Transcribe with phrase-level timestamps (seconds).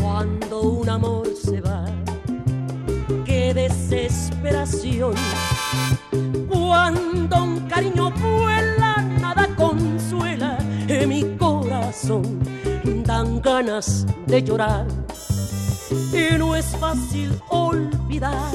[0.00, 1.84] Cuando un amor se va,
[3.24, 5.14] qué desesperación.
[6.48, 10.58] Cuando un cariño vuela, nada consuela
[10.88, 12.40] en mi corazón.
[13.04, 15.01] Dan ganas de llorar
[16.62, 18.52] es fácil olvidar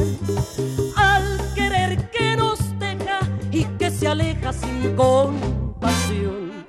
[0.96, 3.20] al querer que nos deja
[3.52, 6.66] y que se aleja sin compasión.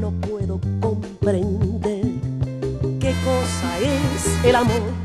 [0.00, 2.04] No puedo comprender
[3.00, 4.97] qué cosa es el amor.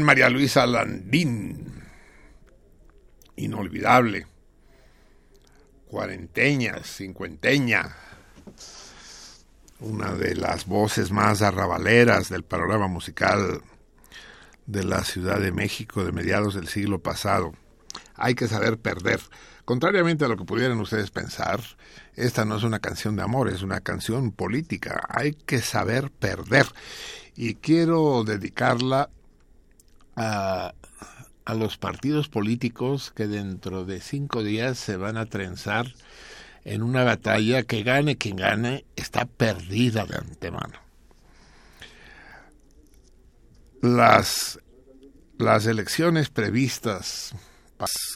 [0.00, 1.82] María Luisa Landín,
[3.36, 4.26] inolvidable,
[5.86, 7.94] cuarenteña, cincuenteña,
[9.80, 13.60] una de las voces más arrabaleras del panorama musical
[14.64, 17.52] de la Ciudad de México de mediados del siglo pasado.
[18.14, 19.20] Hay que saber perder.
[19.66, 21.60] Contrariamente a lo que pudieran ustedes pensar,
[22.14, 25.06] esta no es una canción de amor, es una canción política.
[25.10, 26.66] Hay que saber perder.
[27.36, 29.10] Y quiero dedicarla
[30.16, 30.74] a,
[31.44, 35.86] a los partidos políticos que dentro de cinco días se van a trenzar
[36.64, 40.78] en una batalla que gane quien gane, está perdida de antemano.
[43.80, 44.60] Las,
[45.38, 47.34] las elecciones previstas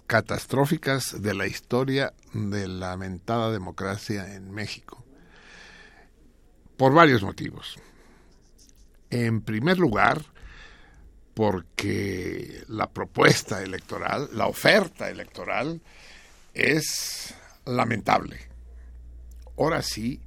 [0.07, 5.05] catastróficas de la historia de la lamentada democracia en México,
[6.77, 7.77] por varios motivos.
[9.11, 10.23] En primer lugar,
[11.37, 15.83] porque la propuesta electoral, la oferta electoral,
[16.55, 17.35] es
[17.67, 18.41] lamentable.
[19.59, 20.23] Ahora sí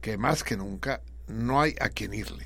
[0.00, 2.44] que más que nunca no hay a quien irle.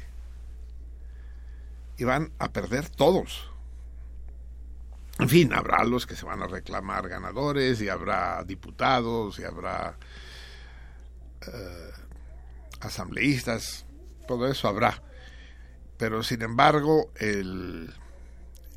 [1.96, 3.50] Y van a perder todos.
[5.18, 9.96] En fin, habrá los que se van a reclamar ganadores y habrá diputados y habrá
[11.46, 11.90] eh,
[12.80, 13.86] asambleístas,
[14.28, 15.02] todo eso habrá.
[15.98, 17.92] Pero sin embargo, el,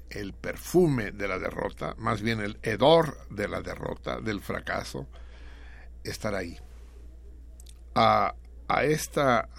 [0.10, 5.08] el perfume de la derrota, más bien el hedor de la derrota, del fracaso,
[6.04, 6.58] estar ahí.
[7.96, 8.34] A,
[8.68, 9.50] a esta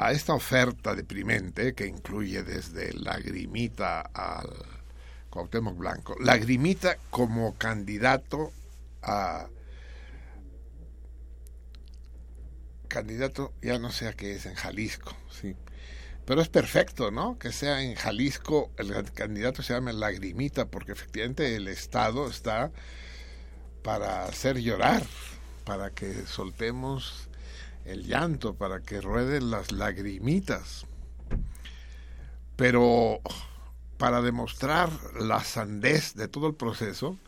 [0.00, 4.48] a esta oferta deprimente que incluye desde Lagrimita al
[5.28, 8.50] Cuauhtémoc Blanco, Lagrimita como candidato
[9.02, 9.46] a
[12.90, 15.56] candidato, ya no sé a qué es, en Jalisco, sí.
[16.26, 17.38] Pero es perfecto, ¿no?
[17.38, 22.70] Que sea en Jalisco, el candidato se llame Lagrimita, porque efectivamente el Estado está
[23.82, 25.02] para hacer llorar,
[25.64, 27.28] para que soltemos
[27.86, 30.84] el llanto, para que rueden las lagrimitas.
[32.56, 33.20] Pero
[33.96, 37.18] para demostrar la sandez de todo el proceso,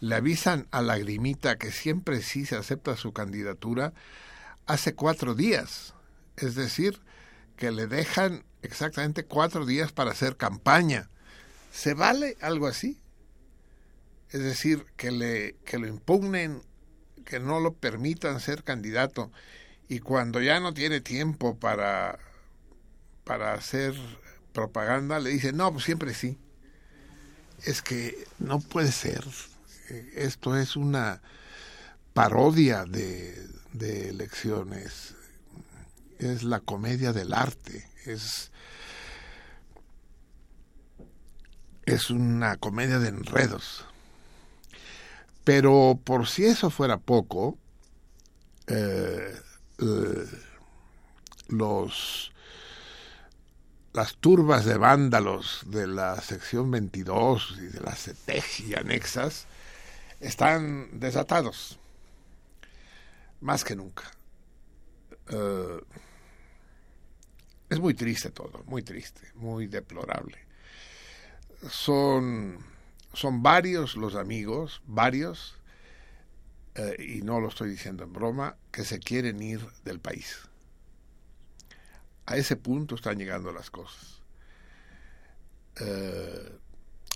[0.00, 3.92] le avisan a Lagrimita que siempre sí se acepta su candidatura
[4.66, 5.94] hace cuatro días.
[6.36, 7.00] Es decir,
[7.56, 11.08] que le dejan exactamente cuatro días para hacer campaña.
[11.72, 13.00] ¿Se vale algo así?
[14.30, 16.62] es decir, que, le, que lo impugnen,
[17.24, 19.30] que no lo permitan ser candidato,
[19.88, 22.18] y cuando ya no tiene tiempo para,
[23.24, 23.94] para hacer
[24.52, 26.38] propaganda, le dicen, no, pues siempre sí.
[27.64, 29.24] Es que no puede ser.
[30.14, 31.22] Esto es una
[32.12, 33.46] parodia de,
[33.78, 35.14] de elecciones.
[36.18, 37.88] Es la comedia del arte.
[38.04, 38.50] Es,
[41.84, 43.84] es una comedia de enredos.
[45.44, 47.58] Pero por si eso fuera poco,
[48.66, 49.34] eh,
[51.48, 52.32] los
[53.96, 59.46] las turbas de vándalos de la sección 22 y de la CETEG y anexas
[60.20, 61.78] están desatados,
[63.40, 64.04] más que nunca.
[65.28, 65.80] Eh,
[67.68, 70.38] es muy triste todo, muy triste, muy deplorable.
[71.68, 72.58] Son
[73.16, 75.56] son varios los amigos, varios,
[76.74, 80.38] eh, y no lo estoy diciendo en broma, que se quieren ir del país.
[82.26, 84.20] A ese punto están llegando las cosas.
[85.80, 86.58] Eh,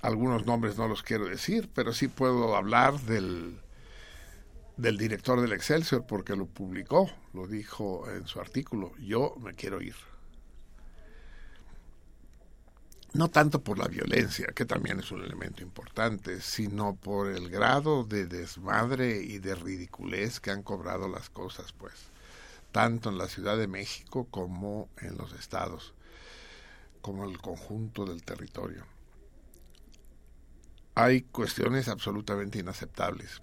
[0.00, 3.60] algunos nombres no los quiero decir, pero sí puedo hablar del,
[4.80, 9.80] del director del Excelsior porque lo publicó, lo dijo en su artículo, yo me quiero
[9.80, 9.94] ir
[13.12, 18.04] no tanto por la violencia, que también es un elemento importante, sino por el grado
[18.04, 21.94] de desmadre y de ridiculez que han cobrado las cosas, pues,
[22.70, 25.92] tanto en la Ciudad de México como en los estados,
[27.00, 28.84] como el conjunto del territorio.
[30.94, 33.42] Hay cuestiones absolutamente inaceptables.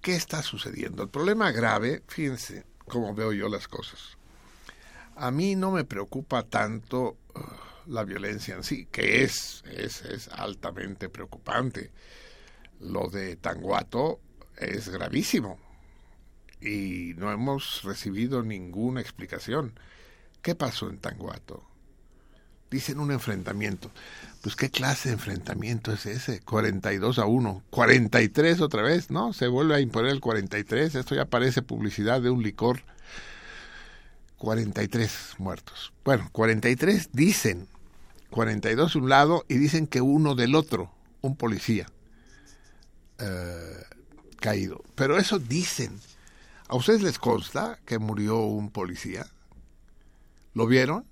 [0.00, 1.02] ¿Qué está sucediendo?
[1.02, 4.16] El problema grave, fíjense cómo veo yo las cosas.
[5.16, 7.18] A mí no me preocupa tanto...
[7.34, 11.90] Uh, la violencia en sí, que es, es, es altamente preocupante.
[12.78, 14.20] Lo de Tanguato
[14.56, 15.58] es gravísimo
[16.60, 19.78] y no hemos recibido ninguna explicación.
[20.40, 21.66] ¿Qué pasó en Tanguato?
[22.70, 23.90] Dicen un enfrentamiento.
[24.42, 26.40] Pues qué clase de enfrentamiento es ese?
[26.40, 27.64] 42 a 1.
[27.70, 29.32] 43 otra vez, ¿no?
[29.32, 30.94] Se vuelve a imponer el 43.
[30.94, 32.82] Esto ya parece publicidad de un licor.
[34.38, 35.92] 43 muertos.
[36.04, 37.68] Bueno, 43 dicen
[38.30, 41.86] 42 de un lado y dicen que uno del otro, un policía
[43.18, 43.84] eh,
[44.40, 44.82] caído.
[44.94, 46.00] Pero eso dicen.
[46.68, 49.26] ¿A ustedes les consta que murió un policía?
[50.54, 51.04] ¿Lo vieron?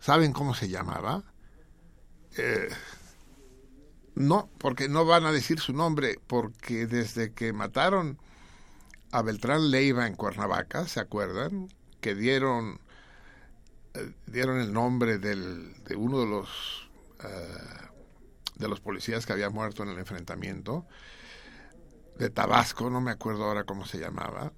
[0.00, 1.24] ¿Saben cómo se llamaba?
[2.36, 2.68] Eh,
[4.14, 8.18] no, porque no van a decir su nombre, porque desde que mataron
[9.12, 11.68] a Beltrán Leiva en Cuernavaca, ¿se acuerdan?
[12.00, 12.80] Que dieron,
[13.94, 16.90] eh, dieron el nombre del, de uno de los,
[17.24, 17.88] eh,
[18.56, 20.86] de los policías que había muerto en el enfrentamiento,
[22.18, 24.52] de Tabasco, no me acuerdo ahora cómo se llamaba,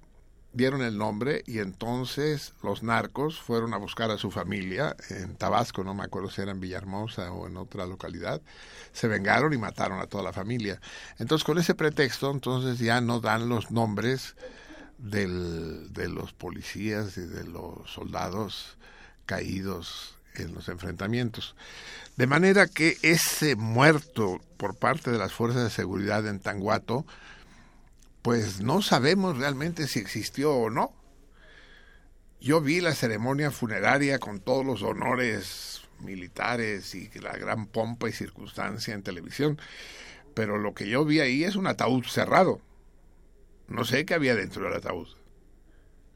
[0.51, 5.83] dieron el nombre y entonces los narcos fueron a buscar a su familia en Tabasco,
[5.83, 8.41] no me acuerdo si era en Villahermosa o en otra localidad,
[8.91, 10.81] se vengaron y mataron a toda la familia.
[11.17, 14.35] Entonces con ese pretexto entonces ya no dan los nombres
[14.97, 18.77] del, de los policías y de los soldados
[19.25, 21.55] caídos en los enfrentamientos.
[22.17, 27.05] De manera que ese muerto por parte de las fuerzas de seguridad en Tanguato,
[28.21, 30.93] pues no sabemos realmente si existió o no.
[32.41, 38.13] Yo vi la ceremonia funeraria con todos los honores militares y la gran pompa y
[38.13, 39.59] circunstancia en televisión,
[40.33, 42.61] pero lo que yo vi ahí es un ataúd cerrado.
[43.67, 45.07] No sé qué había dentro del ataúd.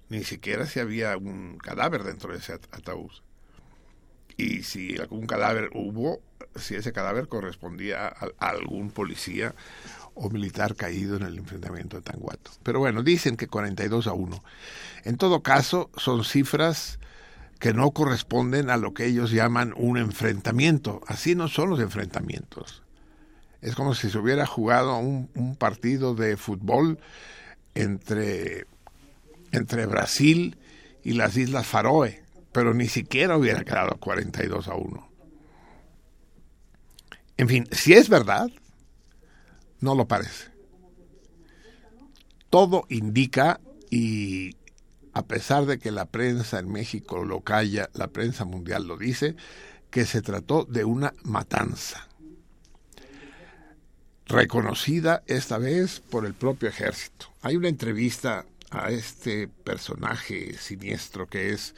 [0.09, 3.11] Ni siquiera si había un cadáver dentro de ese ataúd.
[4.37, 6.21] Y si algún cadáver hubo,
[6.55, 9.53] si ese cadáver correspondía a, algún policía
[10.15, 12.51] o militar caído en el enfrentamiento de Tanguato.
[12.63, 14.43] Pero bueno, dicen que 42 a 1.
[15.05, 16.99] En todo caso, son cifras
[17.59, 21.01] que no corresponden a lo que ellos llaman un enfrentamiento.
[21.07, 22.83] Así no son los enfrentamientos.
[23.61, 26.99] Es como si se hubiera jugado un, partido de fútbol
[27.73, 28.65] entre,
[29.53, 30.57] entre Brasil
[31.03, 35.09] y las Islas Faroe, pero ni siquiera hubiera quedado 42 a 1.
[37.37, 38.51] En fin, si es verdad,
[39.83, 40.49] no lo parece.
[42.49, 43.59] Todo indica,
[43.89, 44.55] y
[45.13, 49.35] a pesar de que la prensa en México lo calla, la prensa mundial lo dice,
[49.89, 52.07] que se trató de una matanza.
[54.25, 57.27] Reconocida esta vez por el propio ejército.
[57.41, 61.75] Hay una entrevista a este personaje siniestro que es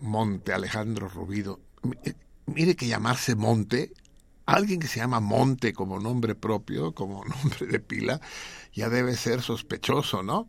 [0.00, 1.60] Monte Alejandro Rubido.
[2.46, 3.92] Mire que llamarse Monte
[4.46, 8.20] alguien que se llama Monte como nombre propio, como nombre de pila,
[8.72, 10.48] ya debe ser sospechoso, ¿no?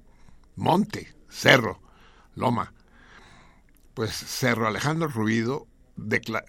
[0.56, 1.82] Monte, cerro,
[2.36, 2.74] loma.
[3.94, 5.68] Pues Cerro Alejandro Rubido,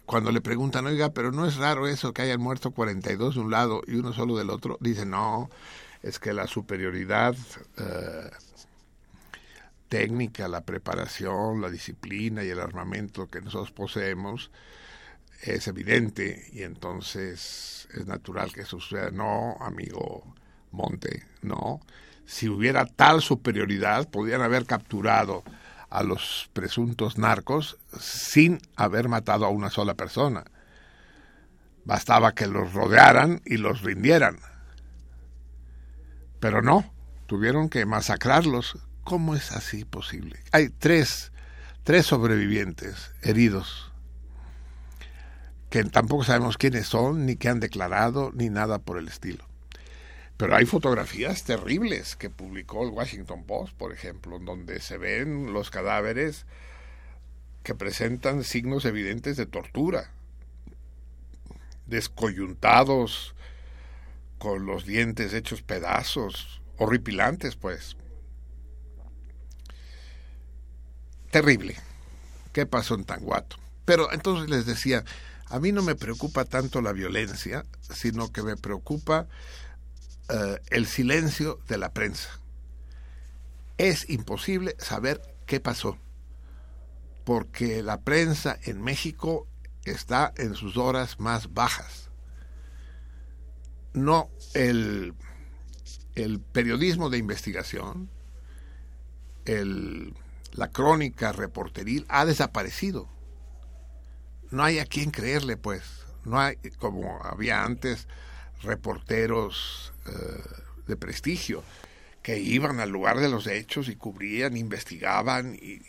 [0.04, 3.50] cuando le preguntan, oiga, pero no es raro eso que hayan muerto 42 de un
[3.50, 5.48] lado y uno solo del otro, dice, no,
[6.02, 7.34] es que la superioridad
[7.78, 8.30] eh,
[9.88, 14.50] técnica, la preparación, la disciplina y el armamento que nosotros poseemos,
[15.42, 19.10] es evidente y entonces es natural que suceda.
[19.10, 20.34] No, amigo
[20.70, 21.80] Monte, no.
[22.26, 25.44] Si hubiera tal superioridad, podrían haber capturado
[25.90, 30.44] a los presuntos narcos sin haber matado a una sola persona.
[31.84, 34.38] Bastaba que los rodearan y los rindieran.
[36.38, 36.92] Pero no,
[37.26, 38.78] tuvieron que masacrarlos.
[39.04, 40.38] ¿Cómo es así posible?
[40.52, 41.32] Hay tres,
[41.82, 43.87] tres sobrevivientes heridos
[45.70, 49.44] que tampoco sabemos quiénes son, ni qué han declarado, ni nada por el estilo.
[50.36, 55.52] Pero hay fotografías terribles que publicó el Washington Post, por ejemplo, en donde se ven
[55.52, 56.46] los cadáveres
[57.62, 60.12] que presentan signos evidentes de tortura,
[61.86, 63.34] descoyuntados,
[64.38, 67.96] con los dientes hechos pedazos, horripilantes, pues.
[71.30, 71.76] Terrible.
[72.52, 73.56] ¿Qué pasó en Tanguato?
[73.84, 75.04] Pero entonces les decía,
[75.50, 79.28] a mí no me preocupa tanto la violencia, sino que me preocupa
[80.28, 82.28] eh, el silencio de la prensa.
[83.78, 85.96] Es imposible saber qué pasó,
[87.24, 89.46] porque la prensa en México
[89.84, 92.10] está en sus horas más bajas.
[93.94, 95.14] No el,
[96.52, 98.10] periodismo de investigación,
[99.46, 103.08] la crónica reporteril ha desaparecido
[104.50, 105.82] no hay a quien creerle, pues.
[106.24, 108.06] No hay, como había antes,
[108.62, 110.10] reporteros eh,
[110.86, 111.62] de prestigio
[112.22, 115.80] que iban al lugar de los hechos y cubrían, investigaban y,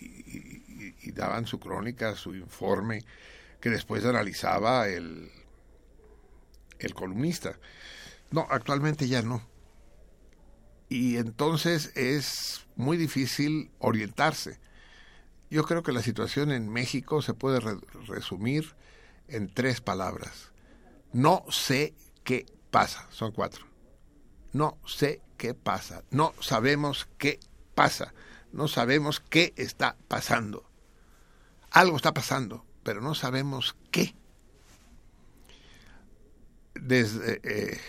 [1.12, 3.04] daban su crónica, su informe,
[3.60, 5.30] que después analizaba el,
[6.78, 7.60] el columnista.
[8.32, 9.46] No, actualmente ya no.
[10.88, 14.60] Y entonces es muy difícil orientarse.
[15.50, 17.60] Yo creo que la situación en México se puede
[18.06, 18.76] resumir
[19.28, 20.52] en tres palabras.
[21.12, 23.08] No sé qué pasa.
[23.12, 23.66] Son cuatro.
[24.54, 26.04] No sé qué pasa.
[26.12, 27.40] No sabemos qué
[27.74, 28.14] pasa.
[28.52, 30.70] No sabemos qué está pasando.
[31.72, 34.16] Algo está pasando, pero no sabemos qué.
[36.74, 37.80] Desde eh,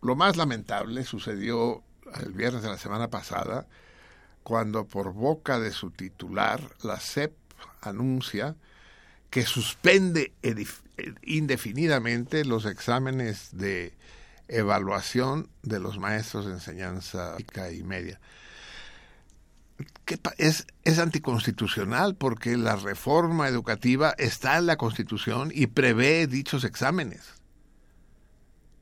[0.00, 1.84] lo más lamentable sucedió
[2.20, 3.68] el viernes de la semana pasada,
[4.42, 7.32] cuando por boca de su titular, la CEP
[7.80, 8.56] anuncia
[9.30, 10.32] que suspende
[11.22, 13.94] indefinidamente los exámenes de
[14.48, 17.36] evaluación de los maestros de enseñanza
[17.72, 18.20] y media.
[20.36, 27.22] Es, es anticonstitucional porque la reforma educativa está en la Constitución y prevé dichos exámenes.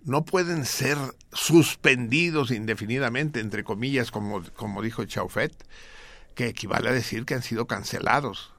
[0.03, 0.99] No pueden ser
[1.33, 5.53] suspendidos indefinidamente, entre comillas, como, como dijo Chaufet,
[6.35, 8.53] que equivale a decir que han sido cancelados.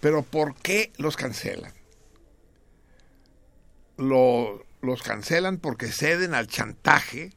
[0.00, 1.72] Pero ¿por qué los cancelan?
[3.98, 7.32] los cancelan porque ceden al chantaje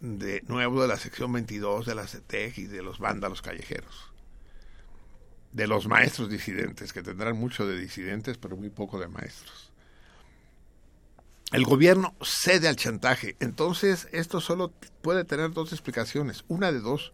[0.00, 4.12] de nuevo de la sección 22 de la CETEG y de los vándalos callejeros.
[5.52, 9.72] De los maestros disidentes, que tendrán mucho de disidentes, pero muy poco de maestros.
[11.54, 13.36] El gobierno cede al chantaje.
[13.38, 16.44] Entonces, esto solo puede tener dos explicaciones.
[16.48, 17.12] Una de dos.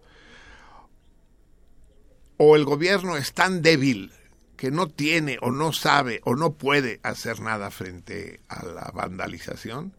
[2.38, 4.14] O el gobierno es tan débil
[4.56, 9.94] que no tiene o no sabe o no puede hacer nada frente a la vandalización,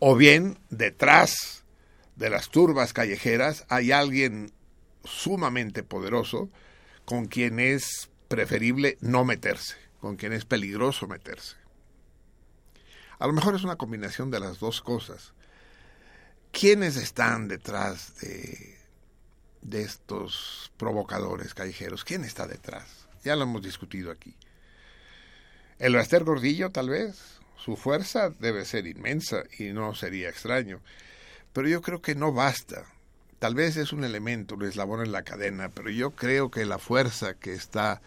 [0.00, 1.64] o bien detrás
[2.16, 4.52] de las turbas callejeras hay alguien
[5.04, 6.50] sumamente poderoso
[7.04, 11.59] con quien es preferible no meterse, con quien es peligroso meterse.
[13.20, 15.34] A lo mejor es una combinación de las dos cosas.
[16.52, 18.78] ¿Quiénes están detrás de,
[19.78, 22.02] estos provocadores callejeros?
[22.02, 23.06] ¿Quién está detrás?
[23.22, 24.34] Ya lo hemos discutido aquí.
[25.78, 30.80] El Baster Gordillo, tal vez, su fuerza debe ser inmensa y no sería extraño.
[31.52, 32.86] Pero yo creo que no basta.
[33.38, 36.78] Tal vez es un elemento, un eslabón en la cadena, pero yo creo que la
[36.78, 38.00] fuerza que está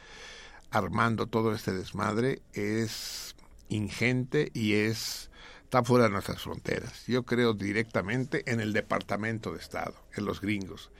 [0.71, 3.32] armando todo este desmadre es
[3.73, 5.29] ingente y es
[5.73, 7.03] está fuera de nuestras fronteras.
[7.07, 10.91] Yo creo directamente en el Departamento de Estado, en los gringos.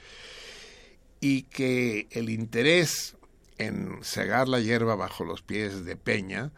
[1.20, 3.16] Y que el interés
[3.60, 6.52] en cegar la hierba bajo los pies de Peña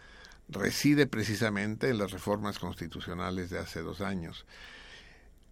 [0.48, 4.46] reside precisamente en las reformas constitucionales de hace dos años.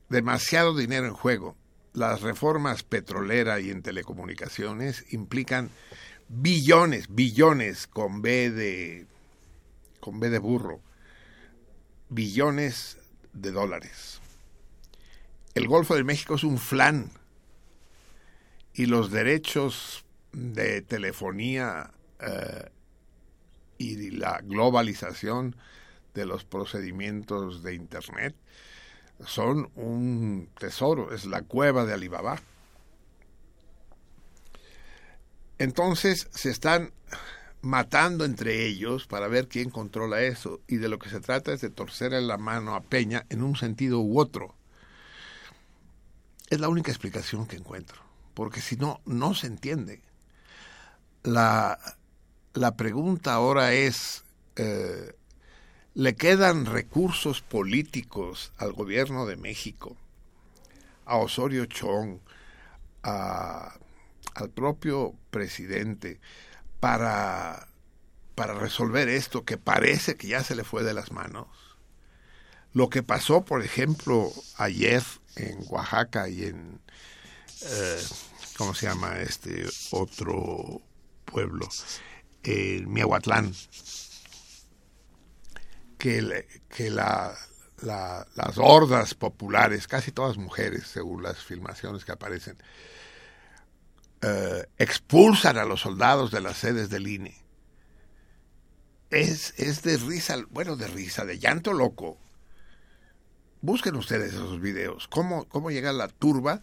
[0.08, 1.58] Demasiado dinero en juego.
[1.91, 5.69] Las reformas petrolera y en telecomunicaciones implican
[6.30, 9.06] billones, billones con B de
[10.04, 10.82] con B de burro,
[12.10, 12.98] billones
[13.32, 14.20] de dólares.
[15.54, 17.10] El Golfo de México es un flan
[18.74, 22.70] y los derechos de telefonía eh,
[23.78, 25.56] y la globalización
[26.13, 28.36] de los procedimientos de Internet
[29.26, 32.42] son un tesoro, es la cueva de Alibaba.
[35.60, 36.92] Entonces se están
[37.63, 41.62] matando entre ellos para ver quién controla eso y de lo que se trata es
[41.62, 44.56] de torcerle la mano a Peña en un sentido u otro.
[46.49, 48.02] Es la única explicación que encuentro,
[48.36, 50.02] porque si no, no se entiende
[51.23, 51.80] la,
[52.54, 54.23] la pregunta ahora es,
[54.56, 55.15] eh,
[55.93, 59.95] ¿le quedan recursos políticos al gobierno de México,
[61.06, 62.19] a Osorio Chong,
[63.04, 63.76] a,
[64.36, 66.19] al propio presidente,
[66.84, 67.69] para,
[68.36, 71.48] para resolver esto que parece que ya se le fue de las manos?
[72.74, 75.02] Lo que pasó, por ejemplo, ayer
[75.38, 76.82] en Oaxaca y en,
[77.62, 78.04] eh,
[78.58, 80.82] ¿cómo se llama este otro
[81.24, 81.69] pueblo,
[82.43, 83.54] el Miahuatlán,
[85.98, 87.34] que, que la,
[87.82, 92.58] las hordas populares, casi todas mujeres, según las filmaciones que aparecen,
[94.23, 97.36] eh, expulsan a los soldados de las sedes del INE.
[99.09, 102.17] Es, es de risa, bueno, de risa, de llanto loco.
[103.62, 106.62] Busquen ustedes esos videos, cómo, cómo llega la turba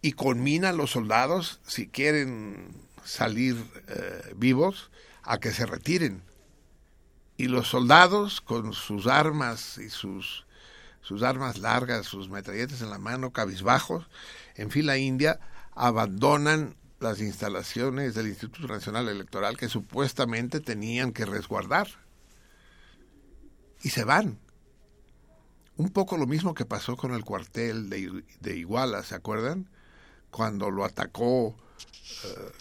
[0.00, 3.56] y conmina a los soldados si quieren salir
[3.88, 4.90] eh, vivos
[5.22, 6.22] a que se retiren.
[7.36, 10.46] Y los soldados con sus armas y sus,
[11.02, 14.06] sus armas largas, sus metralletas en la mano, cabizbajos,
[14.56, 15.40] en fila india,
[15.74, 21.88] abandonan las instalaciones del Instituto Nacional Electoral que supuestamente tenían que resguardar.
[23.82, 24.38] Y se van.
[25.76, 29.70] Un poco lo mismo que pasó con el cuartel de, de Iguala, ¿se acuerdan?
[30.30, 31.56] Cuando lo atacó
[32.24, 32.52] eh,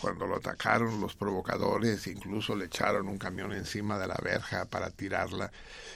[0.00, 4.90] cuando lo atacaron los provocadores, incluso le echaron un camión encima de la verja para
[4.90, 5.50] tirarla,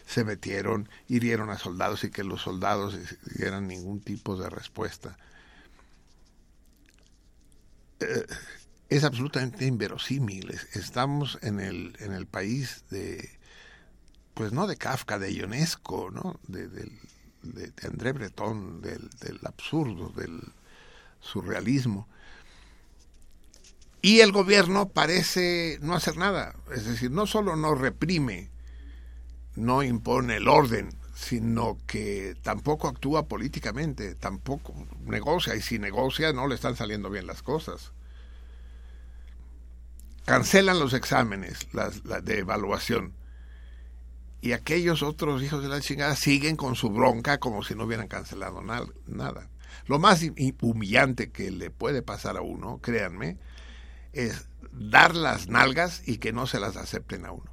[0.07, 2.97] se metieron, hirieron a soldados y que los soldados
[3.37, 5.17] dieran ningún tipo de respuesta.
[8.01, 8.27] Eh,
[8.89, 10.59] es absolutamente inverosímil.
[10.75, 13.31] Estamos en el, en el país de,
[14.35, 16.41] pues no de Kafka, de Ionesco, ¿no?
[16.49, 16.91] De, de,
[17.87, 20.41] André Breton, del, del absurdo, del
[21.21, 22.09] surrealismo.
[24.03, 28.51] Y el gobierno parece no hacer nada, es decir, no solo no reprime,
[29.57, 36.47] no impone el orden, sino que tampoco actúa políticamente, tampoco negocia, y si negocia no
[36.47, 37.93] le están saliendo bien las cosas
[40.31, 43.15] cancelan los exámenes las, de evaluación
[44.41, 48.07] y aquellos otros hijos de la chingada siguen con su bronca como si no hubieran
[48.07, 49.51] cancelado nada.
[49.87, 50.25] Lo más
[50.61, 53.39] humillante que le puede pasar a uno, créanme,
[54.13, 57.51] es dar las nalgas y que no se las acepten a uno.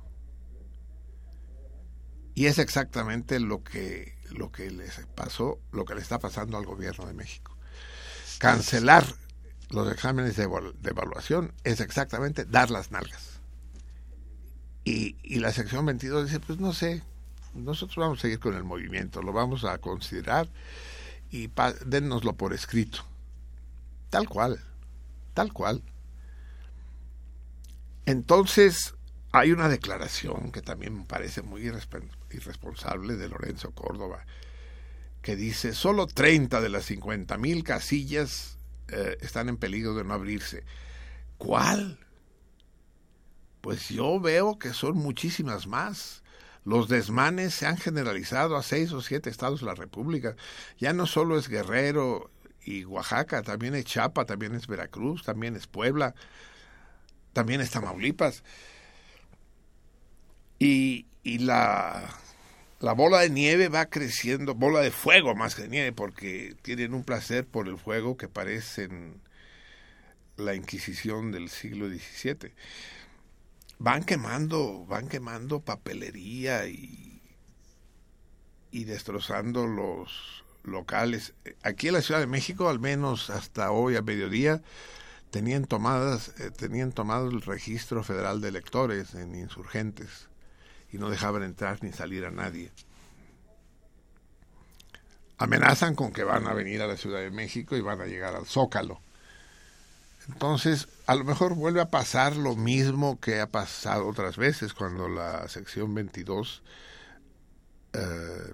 [2.37, 6.67] Y es exactamente lo que, lo que les pasó, lo que le está pasando al
[6.67, 7.57] gobierno de México.
[8.37, 9.03] Cancelar
[9.69, 13.39] los exámenes de, evaluación es exactamente dar las nalgas.
[14.83, 17.01] Y, y, la sección 22 dice, pues no sé,
[17.55, 20.47] nosotros vamos a seguir con el movimiento, lo vamos a considerar
[21.31, 21.49] y
[21.87, 22.99] dennoslo por escrito.
[24.11, 24.63] Tal cual,
[25.33, 25.81] tal cual.
[28.05, 28.93] Entonces,
[29.31, 31.69] hay una declaración que también me parece muy
[32.29, 34.25] irresponsable de Lorenzo Córdoba,
[35.21, 40.13] que dice, solo 30 de las 50 mil casillas eh, están en peligro de no
[40.13, 40.63] abrirse.
[41.37, 41.99] ¿Cuál?
[43.61, 46.23] Pues yo veo que son muchísimas más.
[46.63, 50.35] Los desmanes se han generalizado a seis o siete estados de la República.
[50.77, 52.31] Ya no solo es Guerrero
[52.63, 56.15] y Oaxaca, también es Chiapas, también es Veracruz, también es Puebla,
[57.33, 58.43] también es Tamaulipas.
[60.59, 62.09] Y, y la
[62.79, 67.03] la bola de nieve va creciendo, bola de fuego más que nieve, porque tienen un
[67.03, 69.19] placer por el fuego que parecen
[70.35, 72.53] la Inquisición del siglo XVII.
[73.79, 77.21] Van quemando, van quemando papelería y,
[78.71, 81.33] y destrozando los locales.
[81.63, 84.61] Aquí en la Ciudad de México, al menos hasta hoy a mediodía,
[85.31, 90.27] tenían tomadas, eh, tenían tomado el registro federal de electores en insurgentes
[90.91, 92.71] y no dejaban entrar ni salir a nadie.
[95.37, 98.35] Amenazan con que van a venir a la Ciudad de México y van a llegar
[98.35, 98.99] al Zócalo.
[100.27, 105.07] Entonces, a lo mejor vuelve a pasar lo mismo que ha pasado otras veces cuando
[105.07, 106.63] la sección 22
[107.93, 108.53] eh,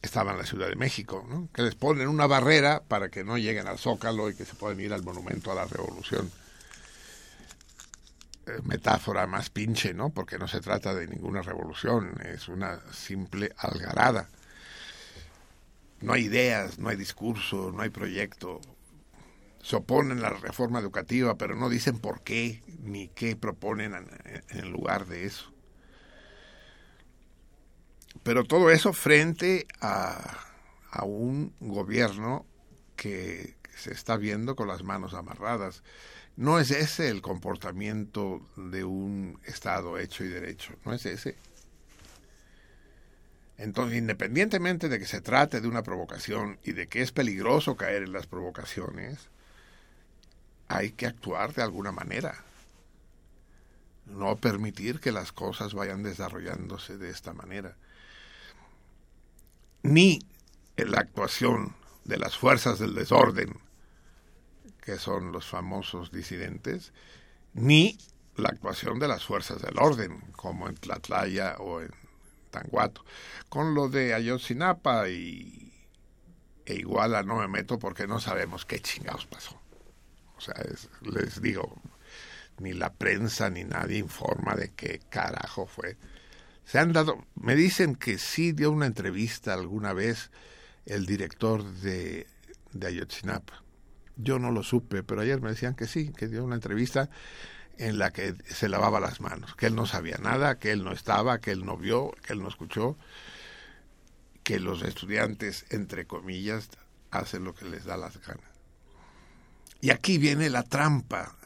[0.00, 3.68] estaba en la Ciudad de México, que les ponen una barrera para que no lleguen
[3.68, 6.30] al Zócalo y que se puedan ir al Monumento a la Revolución.
[8.64, 10.10] Metáfora más pinche, ¿no?
[10.10, 14.28] Porque no se trata de ninguna revolución, es una simple algarada.
[16.00, 18.60] No hay ideas, no hay discurso, no hay proyecto.
[19.62, 23.94] Se oponen a la reforma educativa, pero no dicen por qué ni qué proponen
[24.48, 25.52] en lugar de eso.
[28.24, 30.38] Pero todo eso frente a,
[30.90, 32.44] a un gobierno
[32.96, 35.82] que se está viendo con las manos amarradas
[36.36, 41.36] no es ese el comportamiento de un Estado hecho y derecho, no es ese.
[43.58, 48.04] Entonces, independientemente de que se trate de una provocación y de que es peligroso caer
[48.04, 49.28] en las provocaciones,
[50.68, 52.42] hay que actuar de alguna manera.
[54.06, 57.76] No permitir que las cosas vayan desarrollándose de esta manera.
[59.82, 60.18] Ni
[60.76, 63.58] la actuación de las fuerzas del desorden
[64.82, 66.92] que son los famosos disidentes,
[67.54, 67.96] ni
[68.36, 71.90] la actuación de las fuerzas del orden, como en Tlatlaya o en
[72.50, 73.04] Tanguato.
[73.48, 75.72] Con lo de Ayotzinapa y,
[76.66, 79.60] e Iguala no me meto porque no sabemos qué chingados pasó.
[80.36, 80.54] O sea,
[81.02, 81.80] les digo,
[82.58, 85.96] ni la prensa ni nadie informa de qué carajo fue.
[86.64, 90.30] Se han dado, me dicen que sí dio una entrevista alguna vez
[90.86, 92.26] el director de,
[92.72, 93.62] de Ayotzinapa
[94.16, 97.10] yo no lo supe, pero ayer me decían que sí, que dio una entrevista
[97.78, 100.92] en la que se lavaba las manos, que él no sabía nada, que él no
[100.92, 102.96] estaba, que él no vio, que él no escuchó,
[104.42, 106.68] que los estudiantes, entre comillas,
[107.10, 108.50] hacen lo que les da las ganas.
[109.80, 111.36] Y aquí viene la trampa,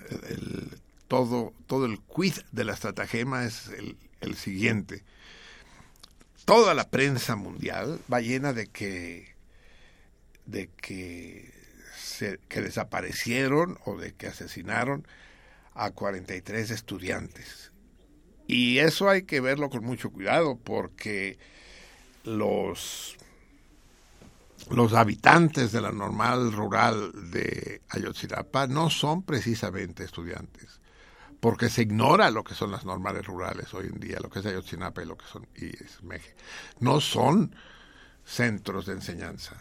[1.08, 5.04] todo, todo el quid de la estratagema es el, el siguiente.
[6.46, 9.34] Toda la prensa mundial va llena de que,
[10.46, 11.52] de que
[11.98, 15.06] se, que desaparecieron o de que asesinaron
[15.74, 17.72] a 43 estudiantes.
[18.46, 21.36] Y eso hay que verlo con mucho cuidado porque
[22.22, 23.16] los,
[24.70, 30.80] los habitantes de la normal rural de Ayotzinapa no son precisamente estudiantes,
[31.46, 34.46] porque se ignora lo que son las normales rurales hoy en día, lo que es
[34.46, 36.34] Ayotzinapa y lo que son y es Meje.
[36.80, 37.54] No son
[38.24, 39.56] centros de enseñanza,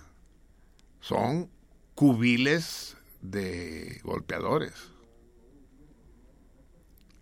[0.99, 1.47] son
[1.93, 4.73] cubiles de golpeadores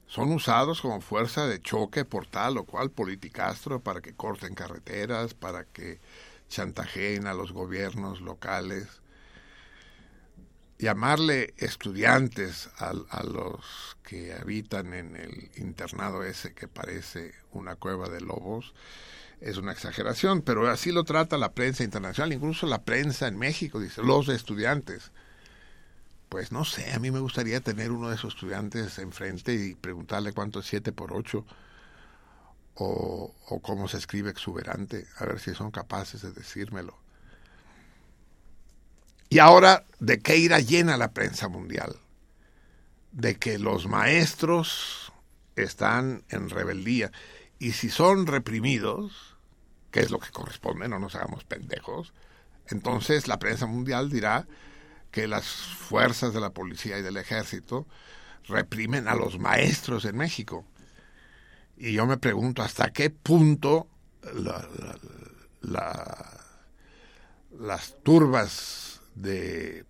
[0.08, 5.34] son usados como fuerza de choque por tal o cual politicastro para que corten carreteras,
[5.34, 6.00] para que
[6.48, 9.03] chantajeen a los gobiernos locales.
[10.84, 12.92] Llamarle estudiantes a,
[13.24, 18.74] los que habitan en el internado ese que parece una cueva de lobos
[19.40, 23.80] es una exageración, pero así lo trata la prensa internacional, incluso la prensa en México,
[23.80, 25.14] dice, los estudiantes
[26.28, 30.34] pues no sé, a mí me gustaría tener uno de esos estudiantes enfrente y preguntarle
[30.34, 31.46] cuánto es 7 por 8
[32.76, 37.03] o, o cómo se escribe exuberante, a ver si son capaces de decírmelo.
[39.34, 41.96] Y ahora, ¿de qué irá llena la prensa mundial?
[43.12, 45.12] De que los maestros
[45.56, 47.12] están en rebeldía.
[47.58, 49.36] Y si son reprimidos,
[49.90, 52.14] que es lo que corresponde, no nos hagamos pendejos,
[52.68, 54.46] entonces la prensa mundial dirá
[55.10, 57.88] que las fuerzas de la policía y del ejército
[58.44, 60.64] reprimen a los maestros en México.
[61.76, 63.88] Y yo me pregunto hasta qué punto
[67.64, 69.86] las turbas de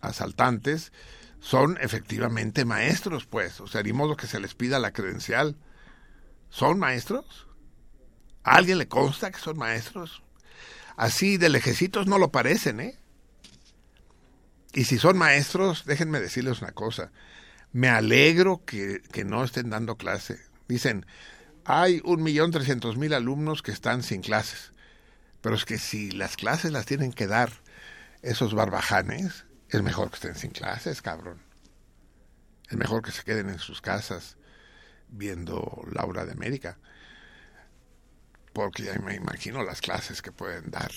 [0.00, 0.92] asaltantes
[1.40, 3.60] son efectivamente maestros, pues.
[3.60, 5.56] O sea, ni modo que se les pida la credencial.
[6.50, 7.46] ¿Son maestros?
[8.42, 10.22] ¿A alguien le consta que son maestros?
[10.96, 12.98] Así de lejecitos no lo parecen, ¿eh?
[14.72, 17.10] Y si son maestros, déjenme decirles una cosa.
[17.72, 20.38] Me alegro que, no estén dando clase.
[20.68, 21.06] Dicen,
[21.64, 24.72] hay un millón trescientos mil alumnos que están sin clases.
[25.40, 27.52] Pero es que si las clases las tienen que dar
[28.26, 31.42] esos barbajanes, es mejor que estén sin clases, cabrón.
[32.68, 34.36] Es mejor que se queden en sus casas
[35.08, 36.78] viendo Laura de América.
[38.52, 40.90] Porque ya me imagino las clases que pueden dar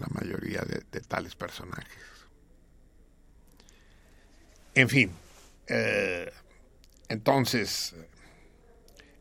[0.00, 2.14] la mayoría de tales personajes.
[4.74, 5.12] En fin,
[5.68, 6.32] eh,
[7.08, 7.94] entonces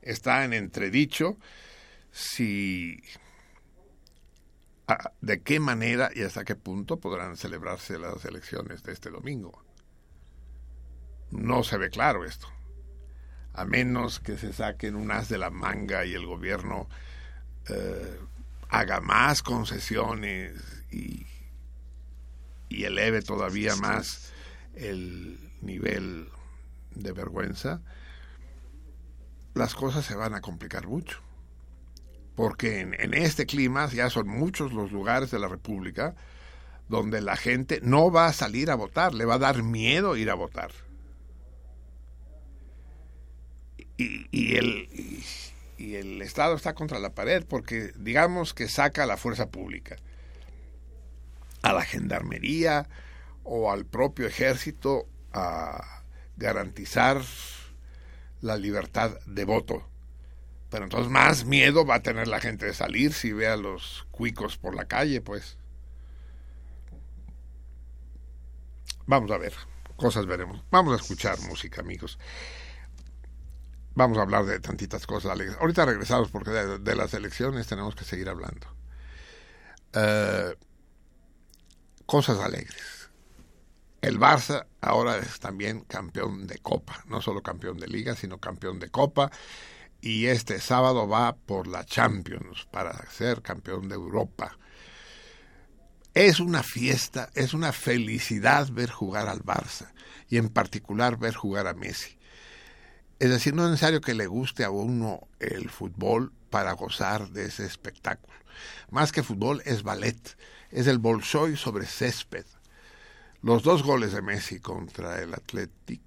[0.02, 1.38] está en entredicho
[2.12, 3.02] si
[5.22, 9.64] de qué manera y hasta qué punto podrán celebrarse las elecciones de este domingo.
[11.32, 12.48] No se ve claro esto,
[13.54, 16.88] a menos que se saquen un as de la manga y el gobierno
[17.70, 18.20] eh,
[18.70, 20.56] haga más concesiones
[20.92, 21.26] y,
[22.70, 24.32] y eleve todavía más
[24.76, 26.30] el nivel
[26.92, 27.82] de vergüenza,
[29.54, 31.22] las cosas se van a complicar mucho.
[32.36, 36.16] Porque en, este clima ya son muchos los lugares de la República
[36.90, 40.30] donde la gente no va a salir a votar, le va a dar miedo ir
[40.30, 40.72] a votar.
[43.96, 44.90] Y, el,
[45.78, 49.96] y el Estado está contra la pared porque digamos que saca a la fuerza pública,
[51.62, 52.90] a la gendarmería,
[53.44, 56.04] o al propio ejército a
[56.38, 57.22] garantizar
[58.42, 59.88] la libertad de voto.
[60.74, 64.08] Pero entonces más miedo va a tener la gente de salir si ve a los
[64.10, 65.60] cuicos por la calle, pues.
[69.06, 69.54] Vamos a ver,
[69.98, 70.64] cosas veremos.
[70.72, 72.18] Vamos a escuchar música, amigos.
[73.94, 75.40] Vamos a hablar de tantitas cosas.
[75.60, 78.66] Ahorita regresamos porque de, las elecciones tenemos que seguir hablando.
[79.94, 80.56] Eh,
[82.08, 83.12] cosas alegres.
[84.02, 88.80] El Barça ahora es también campeón de Copa, no solo campeón de Liga, sino campeón
[88.80, 89.30] de Copa.
[90.06, 94.58] Y este sábado va por la Champions para ser campeón de Europa.
[96.14, 99.94] Es una fiesta, es una felicidad ver jugar al Barça
[100.28, 102.18] y en particular ver jugar a Messi.
[103.20, 107.46] Es decir, no es necesario que le guste a uno el fútbol para gozar de
[107.46, 108.38] ese espectáculo.
[108.92, 110.38] Más que fútbol es ballet,
[110.70, 112.46] es el Bolshoi sobre césped
[113.42, 116.02] los dos goles de Messi contra el Athletic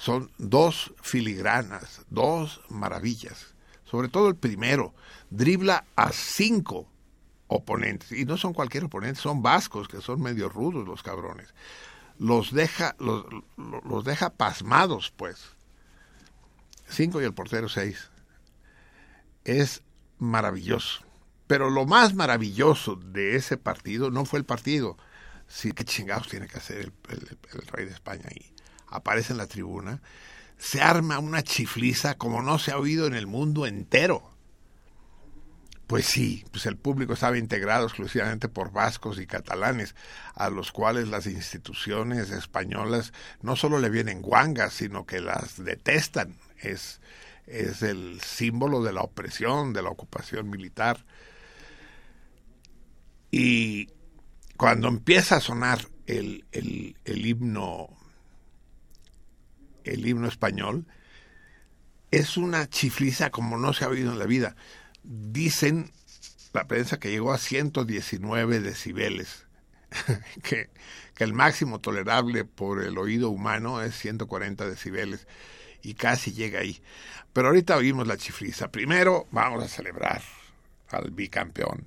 [0.00, 3.54] son dos filigranas, dos maravillas.
[3.84, 4.94] Sobre todo el primero,
[5.28, 6.88] dribla a cinco
[7.48, 8.10] oponentes.
[8.12, 11.52] Y no son cualquier oponente, son vascos, que son medio rudos los cabrones.
[12.18, 13.26] Los deja, los,
[13.84, 15.50] los deja pasmados, pues.
[16.88, 18.10] Cinco y el portero seis.
[19.44, 19.82] Es
[20.18, 21.02] maravilloso.
[21.46, 24.96] Pero lo más maravilloso de ese partido no fue el partido,
[25.50, 28.54] Sí, qué chingados tiene que hacer el, rey de España ahí.
[28.90, 30.02] Aparece en la tribuna,
[30.58, 34.30] se arma una chifliza como no se ha oído en el mundo entero.
[35.86, 39.96] Pues sí, pues el público estaba integrado exclusivamente por vascos y catalanes,
[40.34, 46.36] a los cuales las instituciones españolas no solo le vienen guangas, sino que las detestan.
[46.58, 47.00] Es,
[47.46, 51.04] es el símbolo de la opresión, de la ocupación militar.
[53.32, 53.88] Y
[54.56, 57.88] cuando empieza a sonar el, el, el himno
[59.84, 60.86] el himno español,
[62.10, 64.56] es una chifliza como no se ha oído en la vida.
[65.02, 65.92] Dicen
[66.52, 69.46] la prensa que llegó a 119 decibeles,
[70.42, 70.70] que,
[71.18, 75.26] el máximo tolerable por el oído humano es 140 decibeles
[75.82, 76.82] y casi llega ahí.
[77.34, 78.70] Pero ahorita oímos la chifliza.
[78.72, 80.22] Primero vamos a celebrar
[80.88, 81.86] al bicampeón,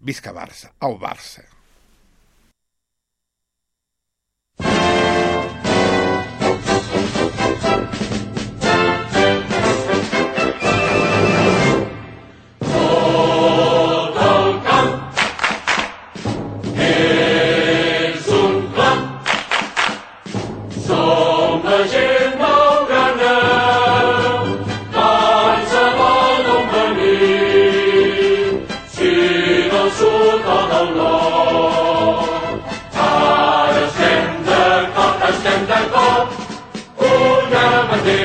[0.00, 1.44] Vizca Barça, au Barça.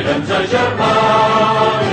[0.06, 1.85] Barça,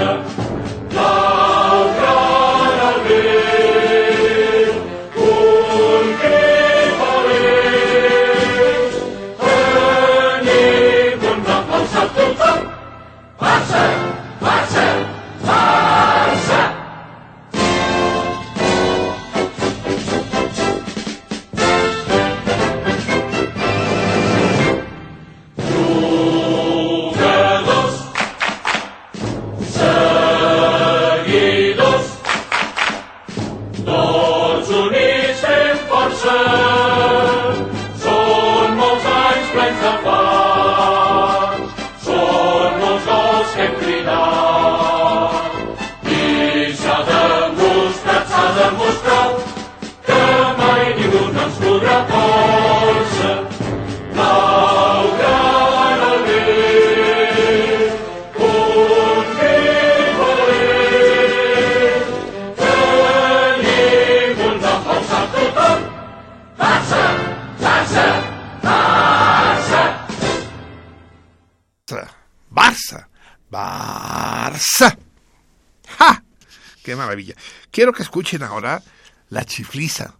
[77.72, 78.82] Quiero que escuchen ahora
[79.30, 80.14] la chifliza.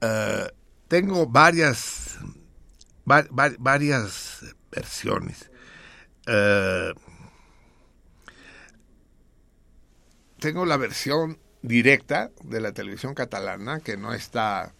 [0.00, 0.46] Eh,
[0.86, 2.18] tengo varias,
[3.10, 5.50] va- va- varias versiones.
[6.26, 6.92] Eh,
[10.38, 14.74] tengo la versión directa de la televisión catalana que no está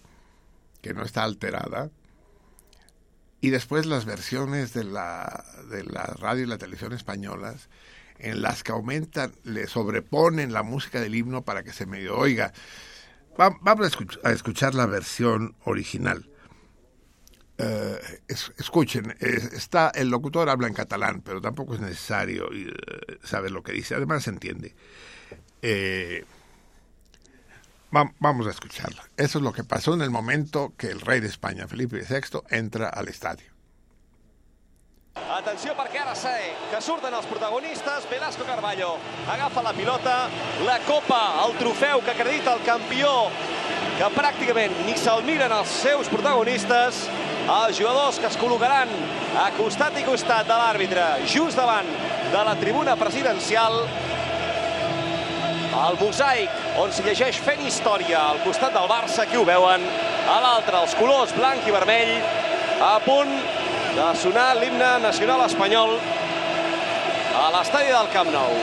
[0.82, 1.90] que no está alterada
[3.40, 7.68] y después las versiones de la, de la radio y la televisión españolas
[8.18, 12.52] en las que aumentan, le sobreponen la música del himno para que se medio oiga.
[13.40, 16.28] Va- vamos a, escuch- a escuchar la versión original.
[17.59, 22.72] Eh, es- escuchen, es- está el locutor habla en catalán, pero tampoco es necesario eh,
[23.24, 23.94] saber lo que dice.
[23.94, 24.74] Además se entiende.
[25.62, 26.24] Eh,
[27.94, 29.09] va- vamos a escucharla.
[29.16, 32.88] Eso es lo que pasó en el momento que el rei d'Espanya, Felipe VI, entra
[32.88, 33.46] al estadio.
[35.28, 36.35] Atenció perquè ara sé
[36.70, 38.07] que surten els protagonistes.
[38.11, 38.94] Velasco Carballo
[39.28, 40.16] agafa la pilota,
[40.64, 43.11] la copa, el trofeu que acredita el campió,
[43.98, 47.05] que pràcticament ni se'l miren els seus protagonistes.
[47.49, 48.90] Els jugadors que es col·locaran
[49.40, 51.88] a costat i costat de l'àrbitre, just davant
[52.32, 53.82] de la tribuna presidencial.
[55.78, 59.84] El mosaic on s'hi llegeix fent història al costat del Barça, aquí ho veuen.
[60.28, 62.12] A l'altre, els colors blanc i vermell,
[62.84, 63.32] a punt
[63.99, 65.96] de sonar l'himne nacional espanyol
[67.42, 68.55] a l'estadi del Camp Nou.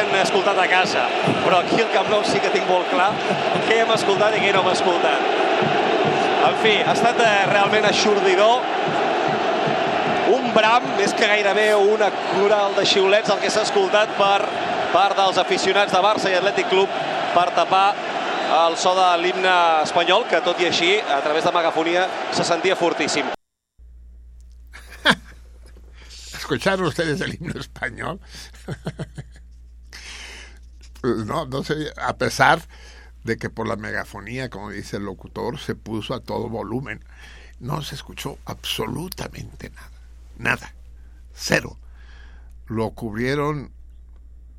[0.00, 1.04] Han escoltat a casa,
[1.44, 3.10] però aquí al Camp Nou sí que tinc molt clar
[3.68, 5.20] què hem escoltat i què no hem escoltat.
[6.48, 8.64] En fi, ha estat eh, realment aixordidor.
[10.30, 14.38] Un bram, més que gairebé una coral de xiulets, el que s'ha escoltat per
[14.94, 16.88] part dels aficionats de Barça i Atlètic Club
[17.34, 17.88] per tapar
[18.60, 22.76] el so de l'himne espanyol, que tot i així, a través de megafonia, se sentia
[22.78, 23.28] fortíssim.
[26.40, 28.18] ¿Escucharon ustedes el himno español?
[31.00, 32.62] Pues no, no sé, a pesar
[33.24, 37.04] de que por la megafonía, como dice el locutor, se puso a todo volumen,
[37.58, 39.90] no se escuchó absolutamente nada,
[40.38, 40.74] nada,
[41.32, 41.78] cero.
[42.66, 43.72] Lo cubrieron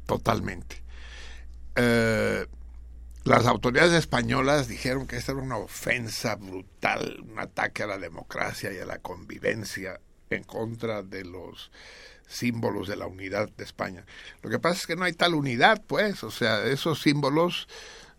[0.06, 0.84] totalmente.
[1.76, 2.46] Eh,
[3.24, 8.74] las autoridades españolas dijeron que esta era una ofensa brutal, un ataque a la democracia
[8.74, 11.72] y a la convivencia en contra de los
[12.32, 14.06] símbolos de la unidad de España.
[14.42, 17.68] Lo que pasa es que no hay tal unidad, pues, o sea, esos símbolos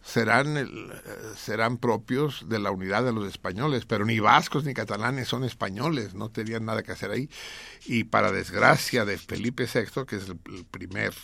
[0.04, 0.92] serán el,
[1.36, 6.14] serán propios de la unidad de los españoles, pero ni vascos ni catalanes son españoles,
[6.14, 7.30] no tenían nada que hacer ahí.
[7.86, 10.38] Y para desgracia de Felipe VI, que es el,
[10.70, 11.14] primer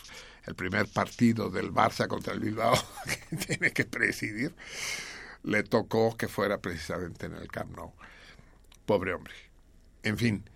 [0.45, 2.73] el primer partido del Barça contra el Bilbao
[3.29, 4.55] que tiene que presidir,
[5.43, 7.77] le tocó que fuera precisamente en el Camp.
[8.85, 9.33] Pobre hombre.
[10.03, 10.49] En fin,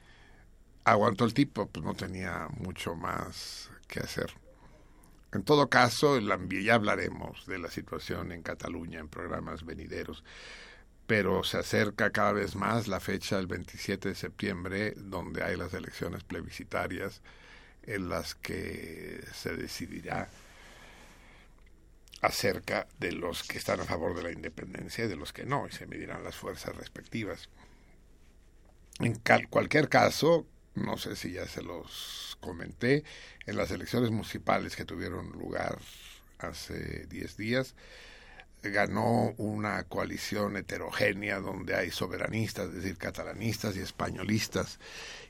[0.83, 4.33] aguantó el tipo, pues no tenía mucho más que hacer.
[5.33, 10.23] En todo caso, ya hablaremos de la situación en Cataluña en programas venideros,
[11.07, 15.73] pero se acerca cada vez más la fecha del 27 de septiembre, donde hay las
[15.73, 17.21] elecciones plebiscitarias
[17.83, 20.29] en las que se decidirá
[22.21, 25.67] acerca de los que están a favor de la independencia y de los que no,
[25.67, 27.49] y se medirán las fuerzas respectivas.
[28.99, 29.19] En
[29.49, 30.45] cualquier caso,
[30.75, 33.03] no sé si ya se los comenté,
[33.45, 35.77] en las elecciones municipales que tuvieron lugar
[36.39, 37.75] hace 10 días,
[38.61, 44.79] ganó una coalición heterogénea donde hay soberanistas, es decir, catalanistas y españolistas,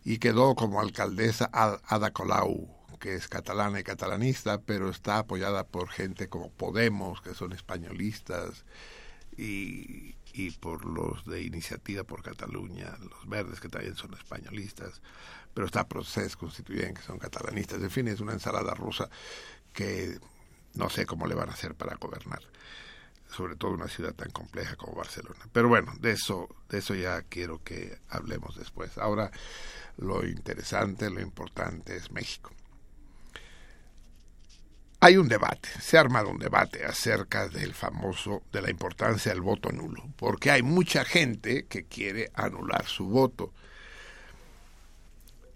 [0.03, 2.69] y quedó como alcaldesa Ada Colau,
[2.99, 8.65] que es catalana y catalanista, pero está apoyada por gente como Podemos, que son españolistas,
[9.35, 15.01] y, y por los de Iniciativa por Cataluña, los verdes, que también son españolistas,
[15.53, 17.81] pero está Proces Constituyente, que son catalanistas.
[17.81, 19.09] En fin, es una ensalada rusa
[19.71, 20.19] que
[20.73, 22.41] no sé cómo le van a hacer para gobernar
[23.34, 25.47] sobre todo una ciudad tan compleja como Barcelona.
[25.51, 28.97] Pero bueno, de eso, de eso ya quiero que hablemos después.
[28.97, 29.31] Ahora
[29.97, 32.51] lo interesante, lo importante es México.
[35.05, 39.41] Hay un debate, se ha armado un debate acerca del famoso, de la importancia del
[39.41, 43.51] voto nulo, porque hay mucha gente que quiere anular su voto.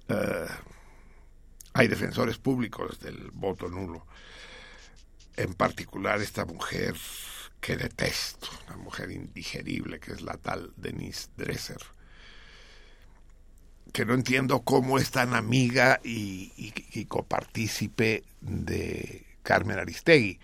[0.10, 0.52] Uh,
[1.72, 4.06] hay defensores públicos del voto nulo.
[5.38, 6.96] En particular esta mujer
[7.62, 11.80] que detesto, una mujer indigerible que es la tal Denise Dresser
[13.94, 20.42] que no entiendo cómo es tan amiga y, y, y copartícipe de Carmen Aristegui.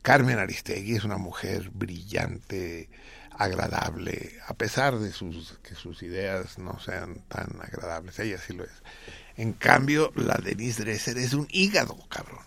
[0.00, 2.88] Carmen Aristegui es una mujer brillante,
[3.30, 8.64] agradable, a pesar de sus, que sus ideas no sean tan agradables, ella sí lo
[8.64, 8.82] es.
[9.36, 12.44] En cambio, la Denise Dresser es un hígado, cabrón.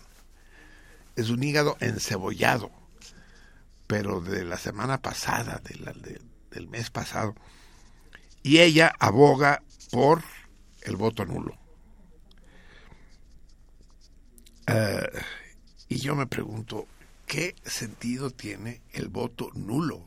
[1.14, 2.72] Es un hígado encebollado.
[3.86, 5.62] Pero de la semana pasada,
[6.50, 7.36] del mes pasado.
[8.42, 9.62] Y ella aboga
[9.92, 10.24] por
[10.82, 11.56] el voto nulo.
[14.68, 15.06] Uh,
[15.88, 16.86] y yo me pregunto,
[17.26, 20.06] ¿qué sentido tiene el voto nulo?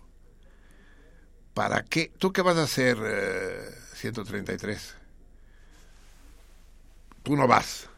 [1.53, 2.11] ¿Para qué?
[2.17, 4.95] ¿Tú qué vas a hacer, uh, 133?
[7.23, 7.89] Tú no vas.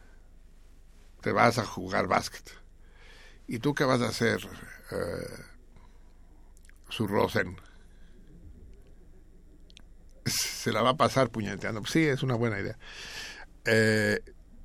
[1.20, 2.50] Te vas a jugar básquet.
[3.46, 5.42] ¿Y tú qué vas a hacer, uh,
[6.90, 7.56] su Rosen?
[10.64, 11.84] se la va a pasar puñeteando.
[11.86, 12.78] Sí, es una buena idea.
[13.64, 14.20] Eh,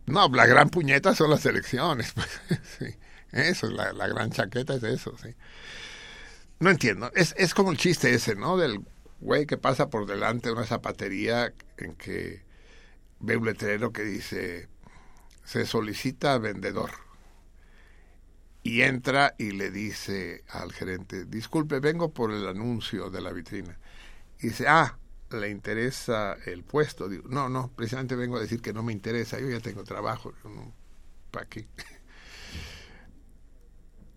[0.05, 2.13] no, la gran puñeta son las elecciones.
[2.15, 2.29] Pues,
[2.77, 2.95] sí.
[3.31, 5.29] Eso, la, la, gran chaqueta es eso, sí.
[6.59, 7.11] No entiendo.
[7.15, 8.57] Es, es como el chiste ese, ¿no?
[8.57, 8.81] Del
[9.21, 12.43] güey que pasa por delante de una zapatería en que
[13.19, 14.69] ve un letrero que dice
[15.49, 16.91] se solicita vendedor.
[18.61, 23.79] Y entra y le dice al gerente, disculpe, vengo por el anuncio de la vitrina.
[24.39, 24.99] Y dice, ah,
[25.31, 27.09] le interesa el puesto.
[27.25, 30.33] No, no, precisamente vengo a decir que no me interesa, yo ya tengo trabajo.
[31.31, 31.67] ¿Para qué?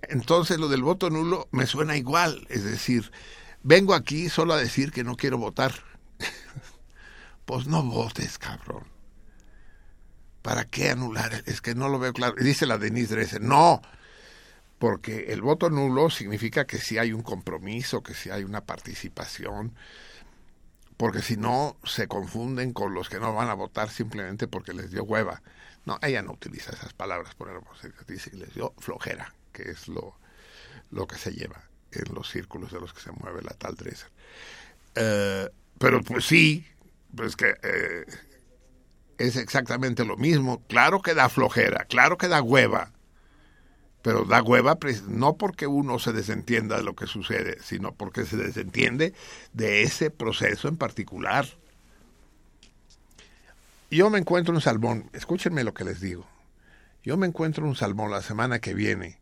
[0.08, 3.10] Entonces lo del voto nulo me suena igual, es decir,
[3.62, 5.72] vengo aquí solo a decir que no quiero votar.
[7.44, 8.84] pues no votes, cabrón.
[10.42, 11.44] ¿Para qué anular?
[11.46, 12.34] Es que no lo veo claro.
[12.36, 13.80] Dice la Denise Dresser, no,
[14.78, 19.76] porque el voto nulo significa que sí hay un compromiso, que sí hay una participación,
[20.96, 24.90] porque si no se confunden con los que no van a votar simplemente porque les
[24.90, 25.42] dio hueva.
[25.84, 27.72] No, ella no utiliza esas palabras, por ejemplo,
[28.08, 30.16] dice que les dio flojera, que es lo,
[30.90, 34.10] lo que se lleva en los círculos de los que se mueve la tal Dresser.
[34.94, 35.48] Eh,
[35.78, 36.66] pero pues sí,
[37.14, 38.06] pues que eh,
[39.18, 40.62] es exactamente lo mismo.
[40.68, 42.92] Claro que da flojera, claro que da hueva,
[44.02, 44.78] pero da hueva
[45.08, 49.14] no porque uno se desentienda de lo que sucede, sino porque se desentiende
[49.52, 51.46] de ese proceso en particular.
[53.90, 56.26] Yo me encuentro un salmón, escúchenme lo que les digo.
[57.04, 59.21] Yo me encuentro un salmón la semana que viene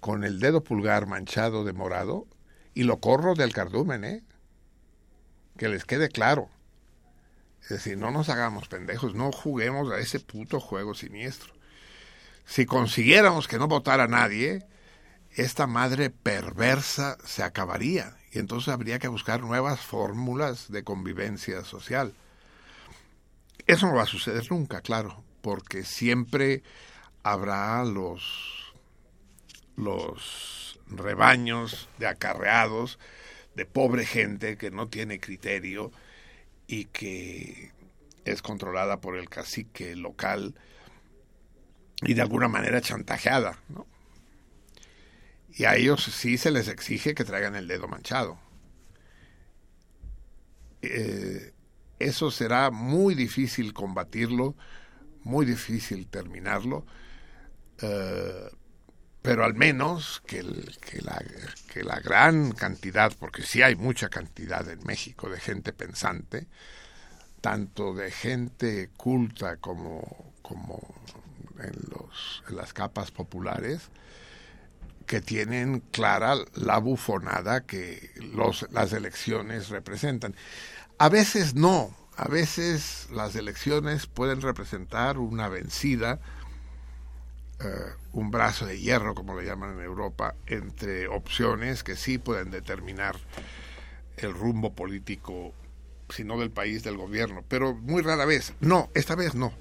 [0.00, 2.26] con el dedo pulgar manchado de morado
[2.74, 4.22] y lo corro del cardumen, ¿eh?
[5.56, 6.48] Que les quede claro.
[7.62, 11.52] Es decir, no nos hagamos pendejos, no juguemos a ese puto juego siniestro.
[12.46, 14.66] Si consiguiéramos que no votara nadie,
[15.36, 22.14] esta madre perversa se acabaría y entonces habría que buscar nuevas fórmulas de convivencia social.
[23.66, 26.62] Eso no va a suceder nunca, claro, porque siempre
[27.22, 28.59] habrá los
[29.80, 32.98] los rebaños de acarreados,
[33.54, 35.90] de pobre gente que no tiene criterio
[36.66, 37.72] y que
[38.24, 40.54] es controlada por el cacique local
[42.02, 43.58] y de alguna manera chantajeada.
[45.52, 48.38] Y a ellos sí se les exige que traigan el dedo manchado.
[50.82, 51.52] Eh,
[51.98, 54.54] eso será muy difícil combatirlo,
[55.22, 56.86] muy difícil terminarlo,
[57.82, 58.50] eh,
[59.22, 61.22] pero al menos que, la,
[61.72, 66.46] que, la, gran cantidad, porque sí hay mucha cantidad en México de gente pensante,
[67.40, 70.80] tanto de gente culta como, como
[71.58, 73.90] en, los, en las capas populares,
[75.06, 80.34] que tienen clara la bufonada que los, las elecciones representan.
[80.98, 86.20] A veces no, a veces las elecciones pueden representar una vencida,
[87.62, 92.50] eh, un brazo de hierro, como le llaman en Europa, entre opciones que sí pueden
[92.50, 93.16] determinar
[94.16, 95.52] el rumbo político,
[96.08, 98.54] si no del país, del gobierno, pero muy rara vez.
[98.60, 99.52] No, esta vez no.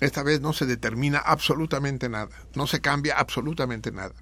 [0.00, 4.14] Esta vez no se determina absolutamente nada, no se cambia absolutamente nada,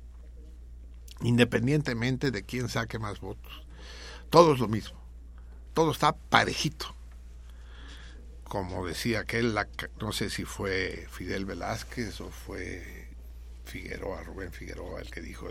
[1.21, 3.67] independientemente de quién saque más votos.
[4.31, 4.99] Todo es lo mismo,
[5.75, 6.97] todo está parejito
[8.49, 9.59] como decía aquel,
[10.01, 13.09] no sé si fue Fidel Velázquez o fue
[13.65, 15.49] Figueroa, Rubén Figueroa, el que dijo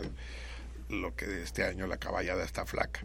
[0.89, 3.01] lo que este año la caballada está flaca.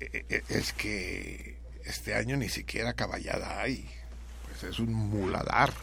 [0.00, 3.88] E, e, es que este año ni siquiera caballada hay,
[4.48, 5.74] pues es un muladar.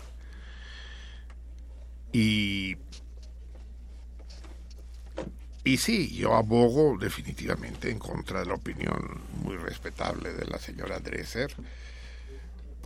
[2.11, 2.77] Y,
[5.63, 10.99] y sí, yo abogo definitivamente en contra de la opinión muy respetable de la señora
[10.99, 11.53] Dresser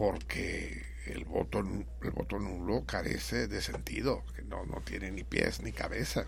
[0.02, 5.62] porque el voto, el voto nulo carece de sentido, que no, no tiene ni pies
[5.62, 6.26] ni cabeza.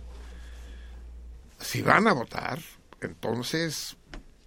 [1.60, 2.60] Si van a votar,
[3.02, 3.98] entonces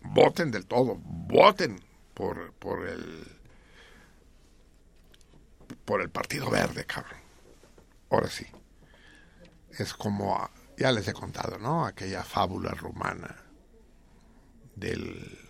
[0.00, 1.80] voten del todo, voten
[2.14, 3.36] por, por el
[5.84, 7.18] por el Partido Verde, cabrón.
[8.10, 8.46] Ahora sí.
[9.76, 10.48] Es como,
[10.78, 11.84] ya les he contado, ¿no?
[11.84, 13.34] Aquella fábula rumana
[14.76, 15.45] del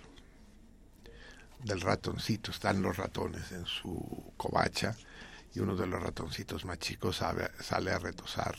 [1.67, 4.97] del ratoncito, están los ratones en su covacha
[5.55, 8.57] y uno de los ratoncitos más chicos sale a retosar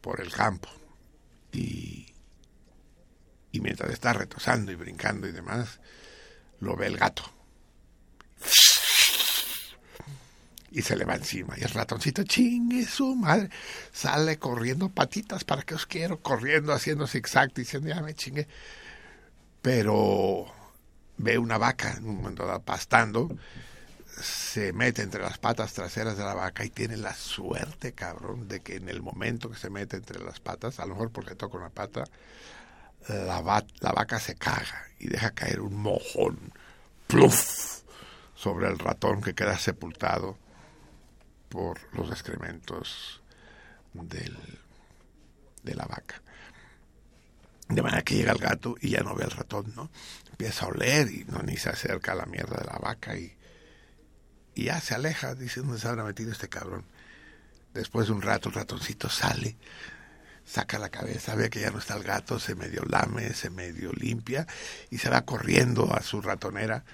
[0.00, 0.68] por el campo
[1.52, 2.06] y,
[3.50, 5.80] y mientras está retosando y brincando y demás,
[6.60, 7.22] lo ve el gato
[10.70, 11.54] y se le va encima.
[11.56, 13.48] Y el ratoncito, chingue su madre,
[13.92, 16.20] sale corriendo patitas, ¿para qué os quiero?
[16.20, 18.46] Corriendo, haciendo zigzag, diciendo, ya me chingue.
[19.62, 20.52] Pero
[21.18, 23.28] ve una vaca en un momento dado pastando,
[24.20, 28.60] se mete entre las patas traseras de la vaca y tiene la suerte, cabrón, de
[28.60, 31.58] que en el momento que se mete entre las patas, a lo mejor porque toca
[31.58, 32.04] una pata,
[33.08, 36.52] la, la vaca se caga y deja caer un mojón,
[37.06, 37.82] pluf,
[38.34, 40.36] sobre el ratón que queda sepultado
[41.48, 43.22] por los excrementos
[43.92, 44.36] del,
[45.62, 46.20] de la vaca.
[47.68, 49.90] De manera que llega el gato y ya no ve al ratón, ¿no?
[50.38, 53.34] Empieza a oler y no ni se acerca a la mierda de la vaca y,
[54.54, 56.84] y ya se aleja, dice dónde se habrá metido este cabrón.
[57.72, 59.56] Después de un rato el ratoncito sale,
[60.44, 63.92] saca la cabeza, ve que ya no está el gato, se medio lame, se medio
[63.94, 64.46] limpia
[64.90, 66.84] y se va corriendo a su ratonera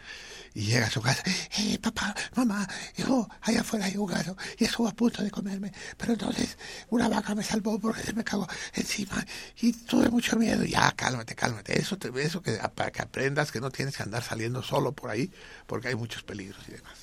[0.54, 1.22] y llega a su casa,
[1.58, 5.72] eh, papá, mamá, hijo, allá afuera hay un gato y estuvo a punto de comerme,
[5.96, 6.58] pero entonces
[6.90, 9.24] una vaca me salvó porque se me cagó encima
[9.60, 10.64] y tuve mucho miedo.
[10.64, 14.22] Ya, cálmate, cálmate, eso, te, eso que, para que aprendas que no tienes que andar
[14.22, 15.30] saliendo solo por ahí
[15.66, 16.98] porque hay muchos peligros y demás.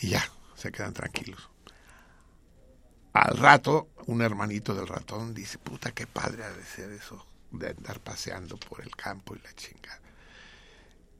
[0.00, 0.26] Y ya,
[0.56, 1.50] se quedan tranquilos.
[3.12, 7.68] Al rato, un hermanito del ratón dice, puta, qué padre ha de ser eso, de
[7.68, 10.03] andar paseando por el campo y la chingada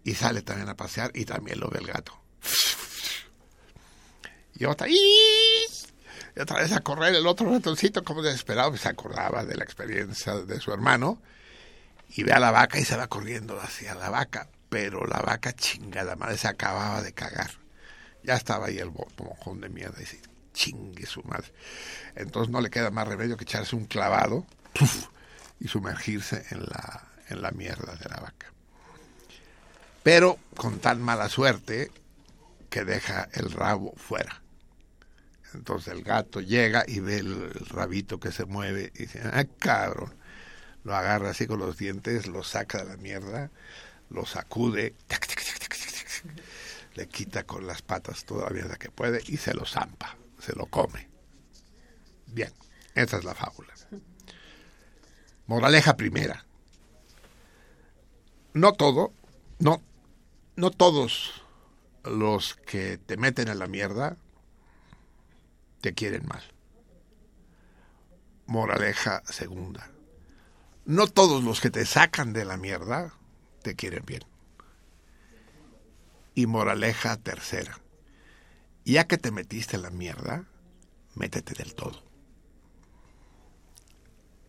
[0.05, 2.21] y sale también a pasear y también lo ve el gato.
[4.57, 5.67] Y otra, y
[6.41, 10.61] otra vez a correr el otro ratoncito como desesperado, se acordaba de la experiencia de
[10.61, 11.21] su hermano
[12.11, 15.55] y ve a la vaca y se va corriendo hacia la vaca, pero la vaca
[15.55, 17.51] chingada madre se acababa de cagar.
[18.23, 20.21] Ya estaba ahí el mojón de mierda y dice,
[20.53, 21.53] chingue su madre.
[22.15, 24.47] Entonces no le queda más remedio que echarse un clavado
[25.59, 28.54] y sumergirse en la, en la mierda de la vaca
[30.05, 31.91] pero con tan mala suerte
[32.69, 34.43] que deja el rabo fuera.
[35.55, 40.15] Entonces el gato llega y ve el, rabito que se mueve y dice, ah, cabrón.
[40.85, 43.51] Lo agarra así con los dientes, lo saca de la mierda,
[44.11, 44.95] lo sacude,
[46.95, 50.55] le quita con las patas toda la mierda que puede y se lo zampa, se
[50.55, 51.09] lo come.
[52.27, 52.53] Bien,
[52.95, 53.73] esa es la fábula.
[55.47, 56.45] Moraleja primera.
[58.53, 59.15] No todo,
[59.61, 59.81] no
[60.57, 61.43] no todos
[62.05, 64.17] los que te meten en la mierda
[65.81, 66.43] te quieren mal.
[68.47, 69.91] Moraleja segunda.
[70.85, 73.15] No todos los que te sacan de la mierda
[73.63, 74.23] te quieren bien.
[76.35, 77.81] Y moraleja tercera.
[78.85, 80.45] Ya que te metiste en la mierda,
[81.15, 82.03] métete del todo.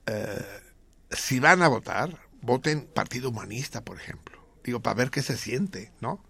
[0.08, 0.62] Eh,
[1.10, 4.35] si van a votar, voten Partido Humanista, por ejemplo
[4.66, 6.24] digo, para ver qué se siente, ¿no?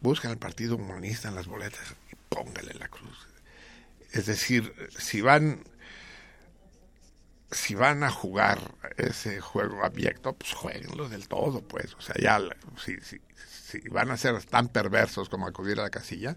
[0.00, 3.28] Buscan el Partido Humanista en las boletas y póngale la cruz.
[4.12, 5.64] Es decir, si van
[7.52, 11.94] si van a jugar ese juego abierto, pues jueguenlo del todo, pues.
[11.94, 12.40] O sea, ya,
[12.84, 16.36] si, si, si van a ser tan perversos como acudir a la casilla,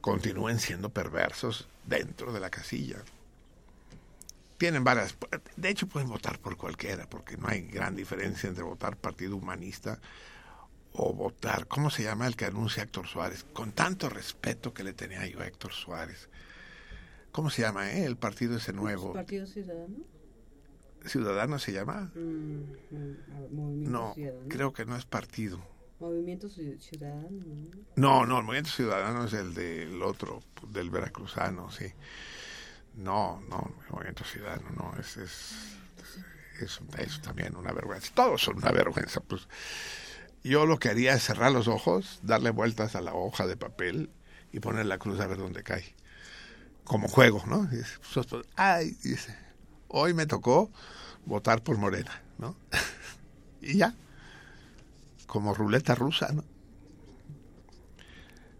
[0.00, 3.02] continúen siendo perversos dentro de la casilla
[4.58, 5.16] tienen varias.
[5.56, 10.00] De hecho, pueden votar por cualquiera, porque no hay gran diferencia entre votar Partido Humanista
[10.92, 13.44] o votar, ¿cómo se llama el que anuncia Héctor Suárez?
[13.52, 16.28] Con tanto respeto que le tenía yo a Héctor Suárez.
[17.30, 18.04] ¿Cómo se llama eh?
[18.04, 19.12] el partido ese nuevo?
[19.12, 19.96] ¿Partido Ciudadano?
[21.04, 22.10] ¿Ciudadano se llama?
[22.14, 24.14] Mm, mm, no,
[24.48, 25.60] creo que no es partido.
[26.00, 27.28] Movimiento Ciudadano.
[27.96, 31.86] No, no, el Movimiento Ciudadano es el del otro, del veracruzano, sí.
[32.98, 35.54] No, no, movimiento ciudadano, no, es, es,
[36.60, 38.10] es, también una vergüenza.
[38.12, 39.20] Todos son una vergüenza.
[39.20, 39.46] Pues
[40.42, 44.10] yo lo que haría es cerrar los ojos, darle vueltas a la hoja de papel
[44.50, 45.94] y poner la cruz a ver dónde cae.
[46.82, 47.66] Como juego, ¿no?
[47.66, 49.32] Dice, pues, ay, dice,
[49.86, 50.72] hoy me tocó
[51.24, 52.56] votar por Morena, ¿no?
[53.62, 53.94] y ya,
[55.28, 56.44] como ruleta rusa, ¿no?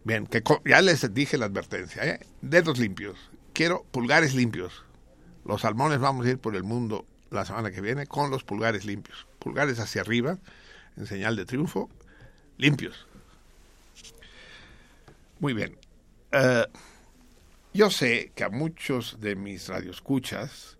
[0.05, 2.21] Bien, que ya les dije la advertencia, ¿eh?
[2.41, 3.19] dedos limpios
[3.59, 4.85] quiero pulgares limpios.
[5.45, 8.85] Los salmones vamos a ir por el mundo la semana que viene con los pulgares
[8.85, 9.27] limpios.
[9.41, 10.39] Pulgares hacia arriba,
[10.97, 11.91] en señal de triunfo,
[12.57, 13.09] limpios.
[15.41, 15.77] Muy bien.
[16.31, 16.67] Eh,
[17.75, 20.79] yo sé que a muchos de mis radioescuchas,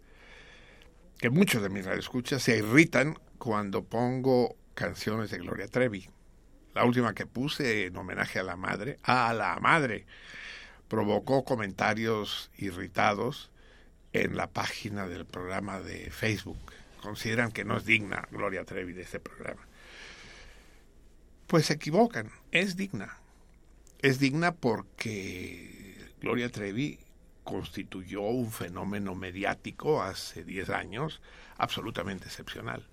[1.19, 6.09] que muchos de mis radioescuchas se irritan cuando pongo canciones de Gloria Trevi.
[6.75, 10.07] La última que puse en homenaje a la madre, a la madre,
[10.89, 13.51] provocó comentarios irritados
[14.13, 16.59] en la página del programa de Facebook.
[17.03, 19.67] Consideran que no es digna Gloria Trevi de este programa.
[21.47, 23.17] Pues se equivocan, es digna.
[24.01, 26.99] Es digna porque Gloria Trevi
[27.45, 31.21] constituyó un fenómeno mediático hace 10 años
[31.57, 32.87] absolutamente excepcional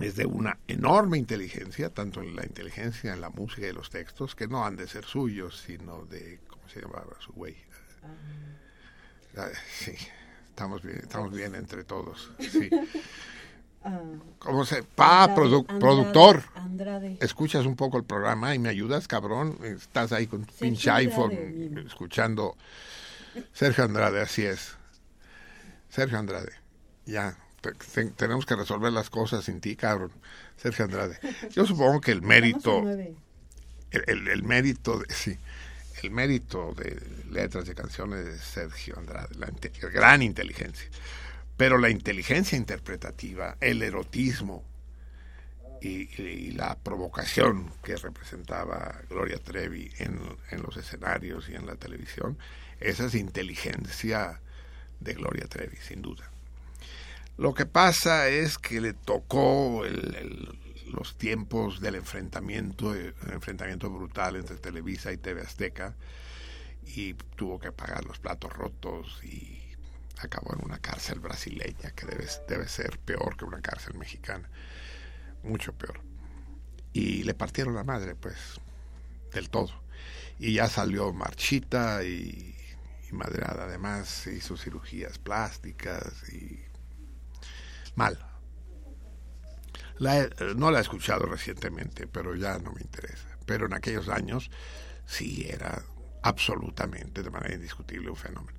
[0.00, 4.34] es de una enorme inteligencia, tanto en la inteligencia en la música y los textos,
[4.34, 7.56] que no han de ser suyos, sino de, ¿cómo se llamaba su güey?
[9.36, 9.92] Ah, sí,
[10.48, 12.30] estamos bien, estamos bien entre todos.
[12.40, 12.70] Sí.
[13.84, 14.00] Ah.
[14.40, 14.82] ¿Cómo se?
[14.82, 16.42] Pa, productor.
[17.20, 19.56] Escuchas un poco el programa y me ayudas, cabrón.
[19.62, 22.56] Estás ahí con tu pinche iPhone escuchando.
[23.52, 24.76] Sergio Andrade, así es.
[25.88, 26.52] Sergio Andrade.
[27.06, 27.36] Ya,
[28.16, 30.12] tenemos que resolver las cosas sin ti, cabrón.
[30.56, 31.18] Sergio Andrade.
[31.50, 35.36] Yo supongo que el mérito, el, el, mérito, de, sí,
[36.02, 37.00] el mérito de
[37.30, 40.88] letras de canciones de Sergio Andrade, la inte- gran inteligencia.
[41.56, 44.64] Pero la inteligencia interpretativa, el erotismo
[45.80, 51.76] y, y la provocación que representaba Gloria Trevi en, en los escenarios y en la
[51.76, 52.38] televisión,
[52.80, 54.40] esa es inteligencia
[55.00, 56.30] de Gloria Trevi, sin duda.
[57.38, 60.58] Lo que pasa es que le tocó el-
[60.92, 65.94] los tiempos del enfrentamiento, eh, el enfrentamiento brutal entre Televisa y TV Azteca,
[66.84, 69.60] y tuvo que pagar los platos rotos y
[70.18, 74.48] acabó en una cárcel brasileña que debe, debe ser peor que una cárcel mexicana,
[75.44, 76.00] mucho peor.
[76.92, 78.36] Y le partieron la madre, pues,
[79.32, 79.70] del todo.
[80.40, 82.56] Y ya salió marchita y,
[83.08, 83.64] y madreada.
[83.64, 86.67] Además, hizo cirugías plásticas y
[87.98, 88.18] mal.
[90.56, 93.28] No la he escuchado recientemente, pero ya no me interesa.
[93.44, 94.50] Pero en aquellos años
[95.04, 95.82] sí era
[96.22, 98.56] absolutamente, de manera indiscutible, un fenómeno.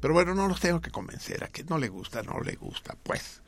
[0.00, 2.96] Pero bueno, no los tengo que convencer a que no le gusta, no le gusta,
[3.02, 3.40] pues.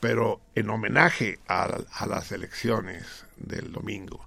[0.00, 4.26] Pero en homenaje a, a las elecciones del domingo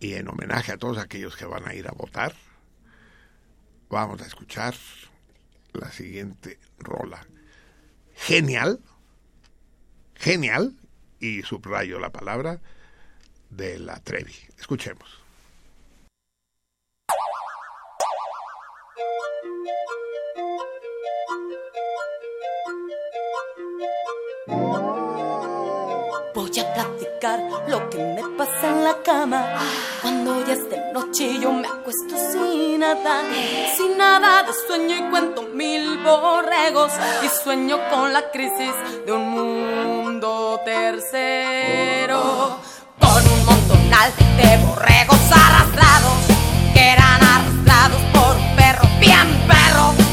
[0.00, 2.34] y en homenaje a todos aquellos que van a ir a votar,
[3.88, 4.74] vamos a escuchar
[5.72, 7.24] la siguiente rola.
[8.16, 8.80] Genial,
[10.20, 10.74] genial,
[11.18, 12.60] y subrayo la palabra,
[13.48, 14.34] de la Trevi.
[14.58, 15.20] Escuchemos.
[26.52, 27.38] Voy a platicar
[27.68, 29.46] lo que me pasa en la cama.
[30.02, 33.22] Cuando ya es de noche yo me acuesto sin nada,
[33.76, 36.90] sin nada de sueño y cuento mil borregos.
[37.24, 38.74] Y sueño con la crisis
[39.06, 42.58] de un mundo tercero.
[42.98, 46.14] Con un montonal de borregos arrastrados,
[46.74, 50.09] que eran arrastrados por un perro bien perro.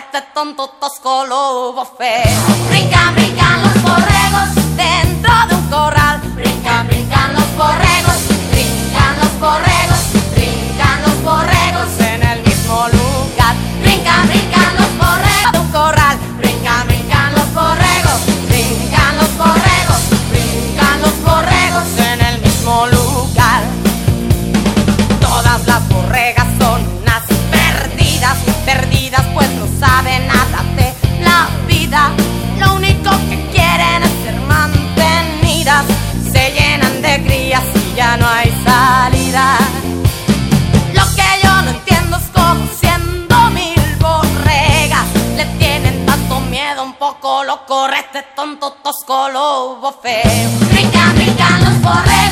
[0.00, 2.40] Este tonto tosco lobo feo.
[2.70, 6.20] Brincan, brincan los borregos dentro de un corral.
[6.34, 8.18] Brincan, brincan los borregos,
[8.50, 9.69] brincan los borregos,
[50.00, 50.50] lobo feo.
[50.72, 52.29] Brincan, brincan los borregos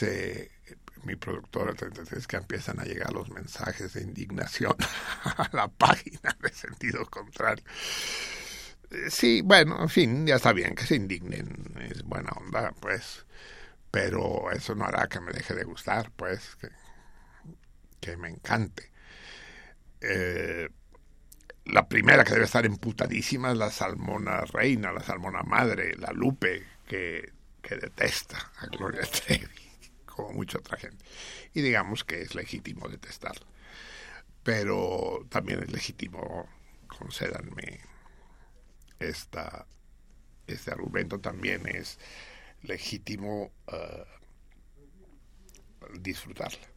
[0.00, 0.50] dice
[1.04, 4.74] mi productora 33 que empiezan a llegar los mensajes de indignación
[5.24, 7.64] a la página de sentido contrario.
[8.90, 13.26] Eh, Sí, bueno, en fin, ya está bien que se indignen, es buena onda, pues,
[13.90, 16.56] pero eso no hará que me deje de gustar, pues,
[18.00, 18.92] que, me encante.
[20.00, 20.68] Eh,
[21.64, 26.64] la primera que debe estar emputadísima es la salmona reina, la salmona madre, la Lupe,
[26.86, 29.66] que, que detesta a Gloria Trevi,
[30.06, 31.04] como mucha otra gente.
[31.56, 33.46] Y digamos que es legítimo detestarla.
[34.42, 36.46] Pero también es legítimo,
[36.86, 37.80] concédanme,
[39.00, 39.66] esta,
[40.46, 41.98] este argumento también es
[42.60, 44.04] legítimo eh,
[45.98, 46.68] disfrutarla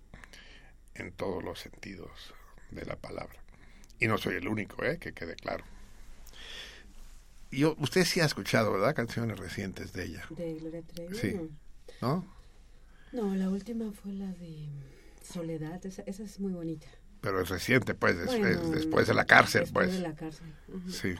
[0.95, 2.33] en todos los sentidos
[2.71, 3.37] de la palabra.
[3.99, 4.97] Y no soy el único, ¿eh?
[4.97, 5.65] que quede claro.
[7.51, 8.95] Yo, usted sí ha escuchado, ¿verdad?
[8.95, 10.25] Canciones recientes de ella.
[10.29, 11.17] De Gloria Trevi.
[11.17, 11.37] Sí.
[11.99, 12.38] No.
[13.11, 13.33] ¿No?
[13.35, 14.69] La última fue la de
[15.23, 15.83] Soledad.
[15.85, 16.87] Esa, esa es muy bonita.
[17.21, 19.97] Pero es reciente, pues, des- Bueno, es después de la cárcel, después pues.
[20.01, 20.53] de la cárcel.
[20.89, 21.13] Sí.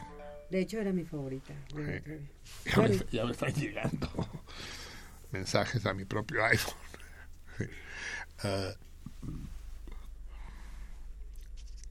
[0.50, 1.54] De hecho, era mi favorita.
[1.70, 1.76] Sí.
[1.76, 4.10] Me, ya me están llegando
[5.32, 6.76] mensajes a mi propio iPhone.
[7.58, 7.66] Sí.
[8.44, 8.72] Ah,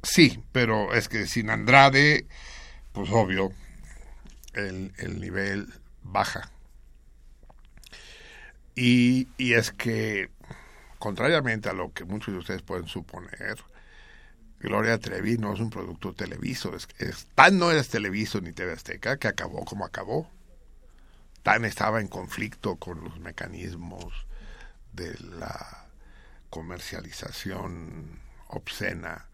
[0.03, 2.27] sí, pero es que sin Andrade,
[2.93, 3.53] pues obvio,
[4.55, 5.69] el, el nivel
[6.03, 6.51] baja.
[8.81, 10.31] Y, es que,
[10.99, 13.59] contrariamente a lo que muchos de ustedes pueden suponer,
[14.61, 16.75] Gloria Trevi no es un producto televiso.
[16.77, 20.31] Es, es- tan no eres televiso ni TV Azteca que acabó como acabó.
[21.43, 24.13] Tan estaba en conflicto con los mecanismos
[24.93, 25.87] de la
[26.51, 29.29] comercialización obscena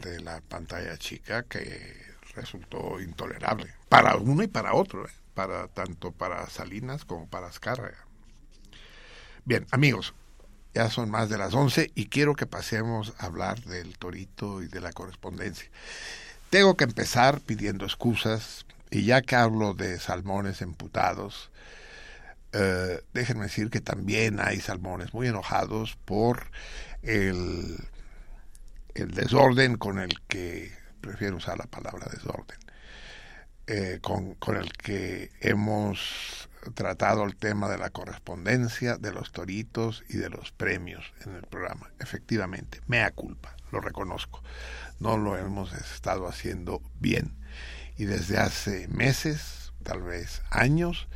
[0.00, 1.94] de la pantalla chica que
[2.34, 5.10] resultó intolerable para uno y para otro, ¿eh?
[5.34, 8.06] para tanto para Salinas como para Azcárraga.
[9.44, 10.14] Bien, amigos,
[10.72, 14.68] ya son más de las 11 y quiero que pasemos a hablar del torito y
[14.68, 15.68] de la correspondencia.
[16.48, 21.50] Tengo que empezar pidiendo excusas y ya que hablo de salmones emputados,
[22.52, 26.44] eh, déjenme decir que también hay salmones muy enojados por
[27.02, 27.78] el,
[28.94, 30.70] desorden con el que,
[31.00, 32.58] prefiero usar la palabra desorden,
[33.66, 40.16] eh, con el que hemos tratado el tema de la correspondencia, de los toritos y
[40.16, 41.90] de los premios en el programa.
[41.98, 44.42] Efectivamente, mea culpa, lo reconozco.
[45.00, 47.36] No lo hemos estado haciendo bien.
[47.96, 51.08] Y desde hace meses, tal vez años,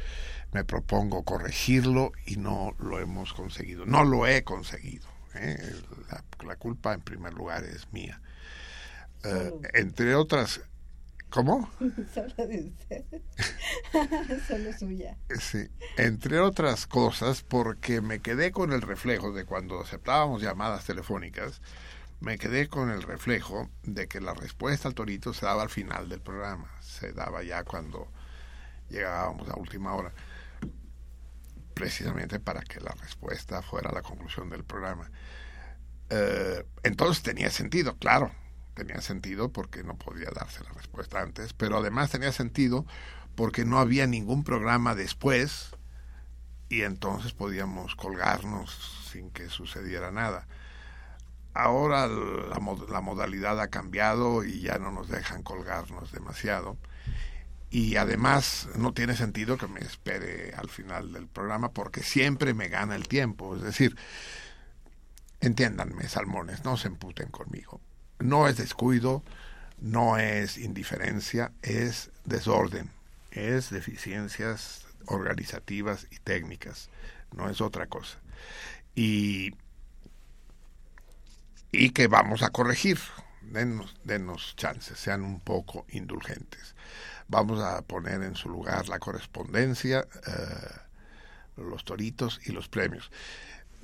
[0.53, 3.86] me propongo corregirlo y no lo hemos conseguido.
[3.86, 5.07] No lo he conseguido.
[5.34, 5.74] ¿eh?
[6.11, 8.20] La, la culpa, en primer lugar, es mía.
[9.24, 10.61] Eh, entre otras...
[11.37, 11.70] ¿Cómo?
[12.14, 13.05] Solo de usted.
[14.49, 15.18] Solo suya.
[15.39, 15.68] Sí,
[15.99, 21.61] entre otras cosas, porque me quedé con el reflejo de cuando aceptábamos llamadas telefónicas,
[22.20, 26.09] me quedé con el reflejo de que la respuesta al torito se daba al final
[26.09, 28.09] del programa, se daba ya cuando
[28.89, 30.14] llegábamos a última hora,
[31.74, 35.11] precisamente para que la respuesta fuera la conclusión del programa.
[36.09, 38.32] Eh, entonces tenía sentido, claro,
[38.76, 42.86] tenía sentido porque no podía darse la respuesta antes, pero además tenía sentido
[43.34, 45.70] porque no había ningún programa después
[46.68, 50.46] y entonces podíamos colgarnos sin que sucediera nada.
[51.54, 56.76] Ahora la, mod- la modalidad ha cambiado y ya no nos dejan colgarnos demasiado.
[57.70, 62.68] Y además no tiene sentido que me espere al final del programa porque siempre me
[62.68, 63.56] gana el tiempo.
[63.56, 63.96] Es decir,
[65.40, 67.80] entiéndanme, salmones, no se emputen conmigo.
[68.18, 69.22] No es descuido,
[69.78, 72.90] no es indiferencia, es desorden,
[73.30, 76.88] es deficiencias organizativas y técnicas,
[77.34, 78.18] no es otra cosa.
[78.94, 79.54] Y,
[81.72, 82.98] y que vamos a corregir,
[83.42, 86.74] denos, denos chances, sean un poco indulgentes.
[87.28, 90.80] Vamos a poner en su lugar la correspondencia, eh,
[91.56, 93.10] los toritos y los premios.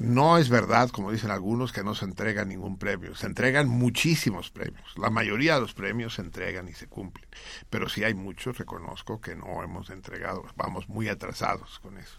[0.03, 3.15] No es verdad, como dicen algunos, que no se entrega ningún premio.
[3.15, 4.99] Se entregan muchísimos premios.
[4.99, 7.29] La mayoría de los premios se entregan y se cumplen.
[7.71, 10.45] Pero sí hay muchos, reconozco, que no hemos entregado.
[10.57, 12.19] Vamos muy atrasados con eso.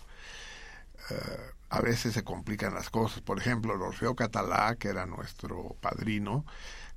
[1.10, 3.22] Eh, a veces se complican las cosas.
[3.22, 6.46] Por ejemplo, Orfeo Catalá, que era nuestro padrino,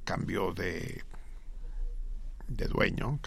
[0.05, 1.03] cambió de,
[2.47, 3.19] de dueño,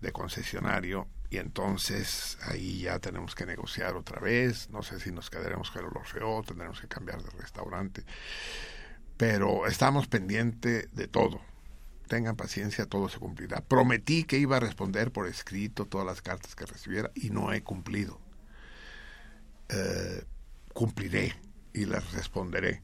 [0.00, 4.70] de concesionario y entonces ahí ya tenemos que negociar otra vez.
[4.70, 8.04] No sé si nos quedaremos con el Orfeo, tendremos que cambiar de restaurante.
[9.16, 11.40] Pero estamos pendientes de todo,
[12.06, 13.60] tengan paciencia, todo se cumplirá.
[13.60, 17.62] Prometí que iba a responder por escrito todas las cartas que recibiera y no he
[17.62, 18.20] cumplido.
[19.68, 20.24] Eh,
[20.72, 21.34] cumpliré
[21.74, 22.82] y las responderé.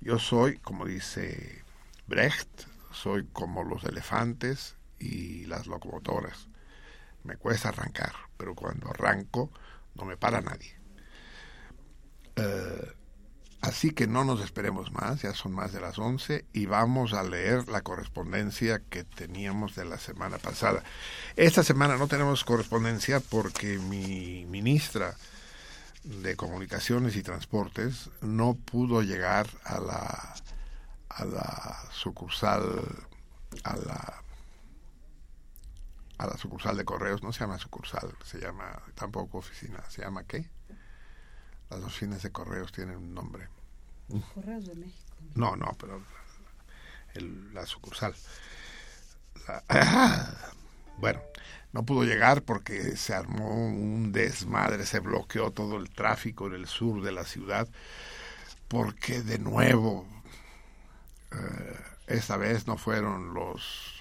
[0.00, 1.62] Yo soy, como dice
[2.06, 6.48] Brecht, soy como los elefantes y las locomotoras.
[7.24, 9.50] Me cuesta arrancar, pero cuando arranco
[9.94, 10.74] no me para nadie.
[12.36, 12.92] Eh,
[13.60, 17.22] así que no nos esperemos más, ya son más de las 11 y vamos a
[17.22, 20.82] leer la correspondencia que teníamos de la semana pasada.
[21.36, 25.16] Esta semana no tenemos correspondencia porque mi ministra
[26.02, 30.34] de Comunicaciones y Transportes no pudo llegar a la
[31.08, 32.82] a la sucursal
[33.62, 34.23] a la
[36.18, 40.24] a la sucursal de correos, no se llama sucursal, se llama tampoco oficina, se llama
[40.24, 40.48] qué?
[41.70, 43.48] Las oficinas de correos tienen un nombre.
[44.34, 45.16] Correos de México.
[45.34, 46.02] No, no, pero
[47.14, 48.14] el- la sucursal.
[49.48, 50.34] La-
[50.98, 51.20] bueno,
[51.72, 56.66] no pudo llegar porque se armó un desmadre, se bloqueó todo el tráfico en el
[56.66, 57.68] sur de la ciudad,
[58.68, 60.06] porque de nuevo,
[61.32, 63.93] eh, esta vez no fueron los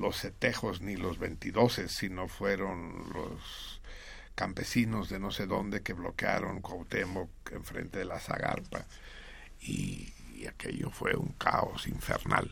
[0.00, 3.80] los setejos ni los veintidoses, sino fueron los
[4.34, 8.86] campesinos de no sé dónde que bloquearon Cuauhtémoc enfrente de la Zagarpa
[9.60, 10.14] y,
[10.48, 12.50] aquello fue un caos infernal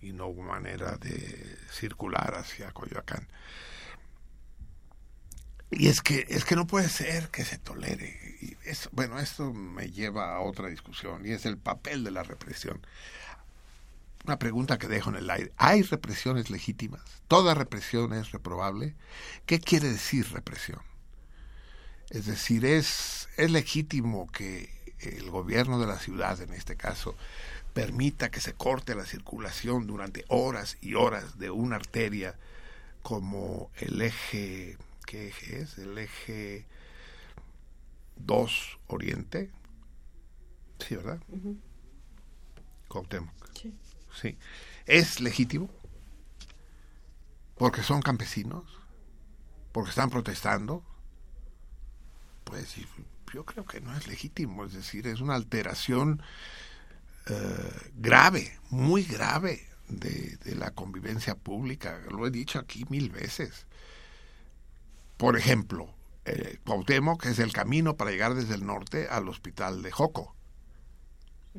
[0.00, 3.28] y no hubo manera de circular hacia Coyoacán.
[5.70, 8.56] Y es que es que no puede ser que se tolere.
[8.92, 12.80] Bueno, esto me lleva a otra discusión y es el papel de la represión.
[14.26, 15.52] Una pregunta que dejo en el aire.
[15.56, 17.00] ¿Hay represiones legítimas?
[17.28, 18.96] ¿Toda represión es reprobable?
[19.46, 20.80] ¿Qué quiere decir represión?
[22.10, 24.68] Es decir, es, es legítimo que
[24.98, 27.14] el gobierno de la ciudad, en este caso,
[27.72, 32.34] permita que se corte la circulación durante horas y horas de una arteria
[33.02, 35.78] como el eje, ¿qué eje es?
[35.78, 36.66] El eje
[38.16, 39.52] 2 Oriente.
[40.80, 41.20] Sí, ¿verdad?
[42.88, 43.32] Cuauhtémoc.
[43.54, 43.72] Sí.
[44.20, 44.38] Sí.
[44.86, 45.68] ¿Es legítimo?
[47.58, 48.64] Porque son campesinos,
[49.72, 50.82] porque están protestando.
[52.44, 52.74] Pues
[53.32, 56.22] yo creo que no es legítimo, es decir, es una alteración
[57.26, 62.00] eh, grave, muy grave de, de la convivencia pública.
[62.10, 63.66] Lo he dicho aquí mil veces.
[65.16, 65.92] Por ejemplo,
[66.24, 70.35] eh, Cuauhtémoc es el camino para llegar desde el norte al hospital de Joco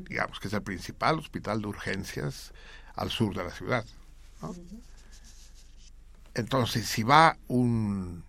[0.04, 2.54] digamos que es el principal hospital de urgencias
[2.95, 3.86] al sur de la ciudad.
[6.34, 8.24] Entonces, si va un,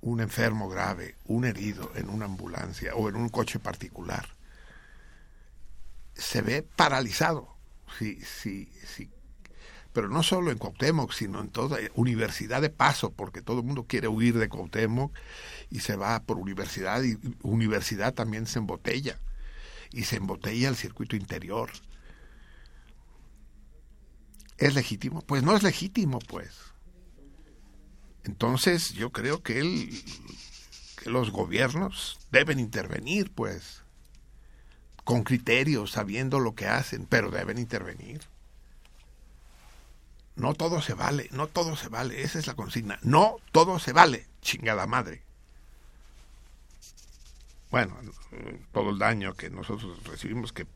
[0.00, 4.26] un enfermo grave, un herido en una ambulancia o en un coche particular,
[6.14, 7.48] se ve paralizado.
[7.98, 9.10] Sí, sí, sí.
[9.92, 13.84] Pero no solo en Cuauhtémoc, sino en toda universidad de paso, porque todo el mundo
[13.86, 15.12] quiere huir de Cuauhtémoc
[15.70, 19.18] y se va por universidad y universidad también se embotella
[19.92, 21.70] y se embotella el circuito interior.
[24.58, 25.22] ¿Es legítimo?
[25.22, 26.50] Pues no es legítimo, pues.
[28.24, 30.04] Entonces yo creo que, el,
[31.02, 33.82] que los gobiernos deben intervenir, pues,
[35.04, 38.20] con criterios, sabiendo lo que hacen, pero deben intervenir.
[40.36, 42.98] No todo se vale, no todo se vale, esa es la consigna.
[43.02, 45.22] No todo se vale, chingada madre
[47.72, 47.96] bueno,
[48.70, 50.66] todo el daño que nosotros recibimos, que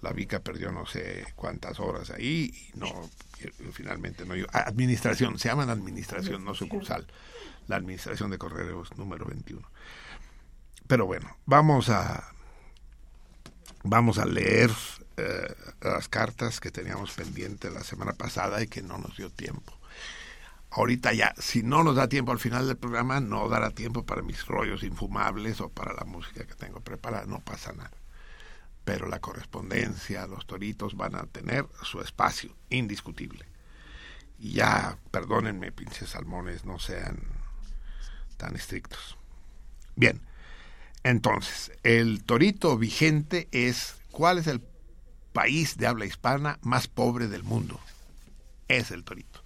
[0.00, 2.88] la Vica perdió no sé cuántas horas ahí y no,
[3.38, 4.46] y finalmente no yo.
[4.52, 7.06] Administración, se llaman administración, no sucursal.
[7.68, 9.68] La administración de correos número 21.
[10.86, 12.32] Pero bueno, vamos a
[13.82, 14.70] vamos a leer
[15.18, 19.75] eh, las cartas que teníamos pendientes la semana pasada y que no nos dio tiempo
[20.76, 24.22] ahorita ya, si no nos da tiempo al final del programa, no dará tiempo para
[24.22, 27.92] mis rollos infumables o para la música que tengo preparada, no pasa nada.
[28.84, 33.46] Pero la correspondencia, los toritos van a tener su espacio, indiscutible.
[34.38, 37.20] Y ya, perdónenme, pinches salmones, no sean
[38.36, 39.16] tan estrictos.
[39.94, 40.20] Bien,
[41.04, 44.60] entonces, el torito vigente es, ¿cuál es el
[45.32, 47.80] país de habla hispana más pobre del mundo?
[48.68, 49.42] Es el torito.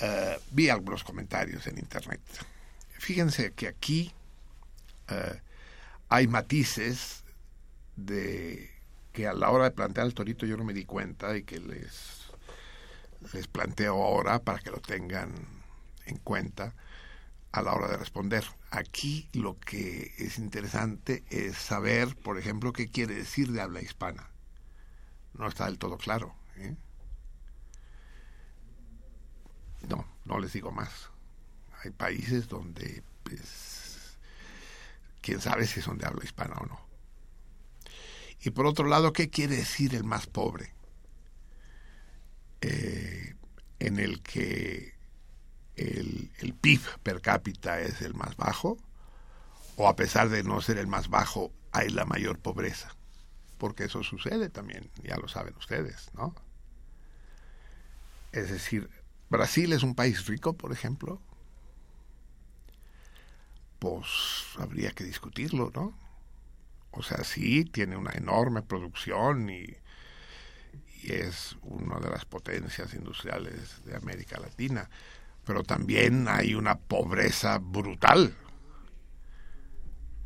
[0.00, 2.20] Uh, vi algunos comentarios en internet.
[2.98, 4.12] Fíjense que aquí
[5.10, 5.36] uh,
[6.08, 7.24] hay matices
[7.96, 8.70] de
[9.12, 11.58] que a la hora de plantear el torito yo no me di cuenta y que
[11.58, 12.26] les,
[13.32, 15.32] les planteo ahora para que lo tengan
[16.04, 16.74] en cuenta
[17.52, 18.44] a la hora de responder.
[18.70, 24.28] Aquí lo que es interesante es saber, por ejemplo, qué quiere decir de habla hispana.
[25.32, 26.34] No está del todo claro.
[26.56, 26.76] ¿eh?
[29.86, 31.10] No, no les digo más.
[31.82, 34.16] Hay países donde, pues,
[35.20, 36.80] quién sabe si son de habla hispana o no.
[38.40, 40.72] Y por otro lado, ¿qué quiere decir el más pobre?
[42.60, 43.34] Eh,
[43.78, 44.94] en el que
[45.76, 48.78] el, el PIB per cápita es el más bajo,
[49.76, 52.94] o a pesar de no ser el más bajo, hay la mayor pobreza.
[53.58, 56.34] Porque eso sucede también, ya lo saben ustedes, ¿no?
[58.32, 58.90] Es decir,
[59.28, 61.20] Brasil es un país rico, por ejemplo.
[63.78, 64.06] Pues
[64.58, 65.94] habría que discutirlo, ¿no?
[66.92, 69.76] O sea, sí, tiene una enorme producción y,
[71.02, 74.90] es una de las potencias industriales de América Latina,
[75.44, 78.34] pero también hay una pobreza brutal,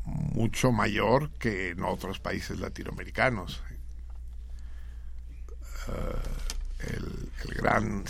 [0.06, 3.62] mucho mayor que en otros países latinoamericanos.
[5.88, 8.06] Uh, el, el, gran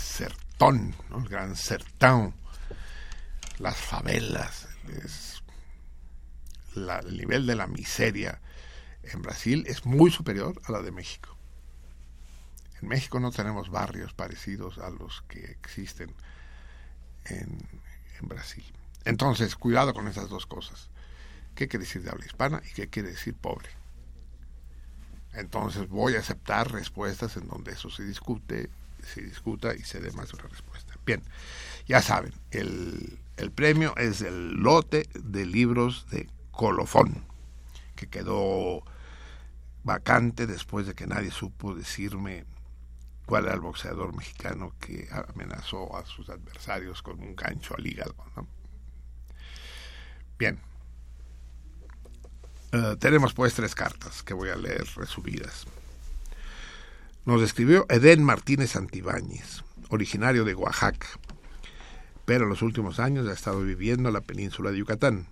[0.69, 2.35] el gran sertón,
[3.57, 4.67] las favelas,
[5.03, 5.41] es
[6.75, 8.39] el nivel de la miseria
[9.03, 11.35] en Brasil es muy superior a la de México.
[12.81, 16.13] En México no tenemos barrios parecidos a los que existen
[17.25, 17.67] en,
[18.19, 18.63] en Brasil.
[19.03, 20.89] Entonces, cuidado con esas dos cosas.
[21.55, 23.69] ¿Qué quiere decir de habla hispana y qué quiere decir pobre?
[25.33, 28.69] Entonces voy a aceptar respuestas en donde eso se discute,
[29.05, 30.95] se discuta y se dé más una respuesta.
[31.05, 31.21] Bien,
[31.87, 37.25] ya saben, el, el premio es el lote de libros de colofón,
[37.95, 38.83] que quedó
[39.83, 42.45] vacante después de que nadie supo decirme
[43.25, 48.15] cuál era el boxeador mexicano que amenazó a sus adversarios con un gancho al hígado.
[50.37, 50.59] Bien,
[52.73, 55.65] Uh, tenemos pues tres cartas que voy a leer resumidas.
[57.23, 61.07] Nos escribió Edén Martínez Antibáñez, originario de Oaxaca,
[62.25, 65.27] pero en los últimos años ha estado viviendo en la península de Yucatán.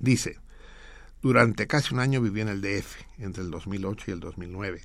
[0.00, 0.40] Dice,
[1.22, 4.82] durante casi un año viví en el DF, entre el 2008 y el 2009,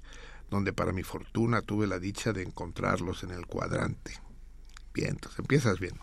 [0.52, 4.14] donde para mi fortuna tuve la dicha de encontrarlos en el cuadrante.
[4.94, 6.00] Bien, entonces empiezas bien.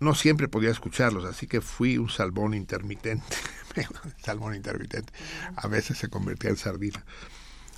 [0.00, 3.36] No siempre podía escucharlos, así que fui un salmón intermitente.
[4.24, 5.12] salmón intermitente.
[5.54, 7.04] A veces se convertía en sardina.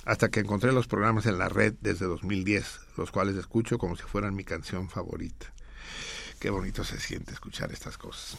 [0.05, 4.03] Hasta que encontré los programas en la red desde 2010, los cuales escucho como si
[4.03, 5.53] fueran mi canción favorita.
[6.39, 8.37] Qué bonito se siente escuchar estas cosas.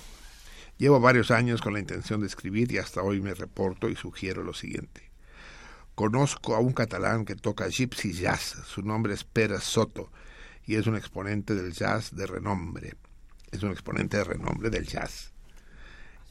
[0.78, 4.42] Llevo varios años con la intención de escribir y hasta hoy me reporto y sugiero
[4.42, 5.10] lo siguiente.
[5.94, 8.56] Conozco a un catalán que toca gypsy jazz.
[8.66, 10.10] Su nombre es Pere Soto
[10.64, 12.96] y es un exponente del jazz de renombre
[13.56, 15.32] es un exponente de renombre del jazz.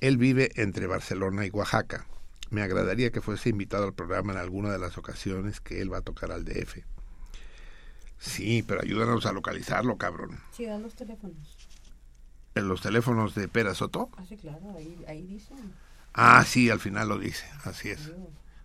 [0.02, 2.06] Él vive entre Barcelona y Oaxaca.
[2.50, 6.00] Me agradaría que fuese invitado al programa en alguna de las ocasiones que él va
[6.00, 6.78] a tocar al DF.
[8.18, 10.40] Sí, pero ayúdanos a localizarlo, cabrón.
[10.52, 11.58] Sí, dan los teléfonos.
[12.56, 14.10] ¿En los teléfonos de Pera Soto?
[14.16, 15.74] Ah, sí, claro, ahí, ahí dicen.
[16.14, 18.12] Ah, sí, al final lo dice, así es.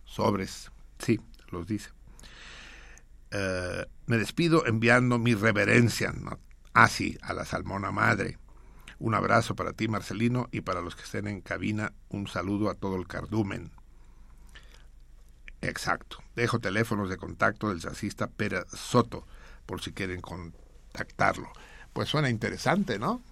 [0.04, 1.20] Sobres, sí,
[1.50, 1.90] los dice.
[3.32, 6.38] Uh, me despido enviando mi reverencia, ¿no?
[6.74, 8.38] así a la salmona madre.
[9.00, 12.74] Un abrazo para ti, Marcelino, y para los que estén en cabina, un saludo a
[12.74, 13.70] todo el cardumen.
[15.62, 16.18] Exacto.
[16.36, 19.26] Dejo teléfonos de contacto del jazzista Pérez Soto,
[19.64, 21.50] por si quieren contactarlo.
[21.94, 23.22] Pues suena interesante, ¿no?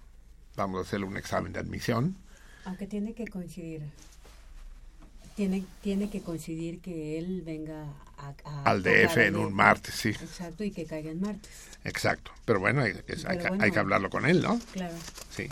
[0.55, 2.17] Vamos a hacerle un examen de admisión.
[2.65, 3.83] Aunque tiene que coincidir.
[5.39, 7.85] Tiene, tiene que coincidir que él venga
[8.17, 10.09] a, a al DF en un martes, sí.
[10.09, 11.49] Exacto, y que caiga en martes.
[11.85, 12.31] Exacto.
[12.43, 13.63] Pero bueno, hay, es, Pero hay, que- bueno.
[13.63, 14.59] hay que hablarlo con él, ¿no?
[14.73, 14.95] Claro.
[15.29, 15.47] Sí.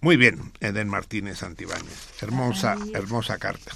[0.00, 2.20] Muy bien, Eden Martínez Santibáñez.
[2.20, 2.90] Hermosa, Ay.
[2.94, 3.70] hermosa carta.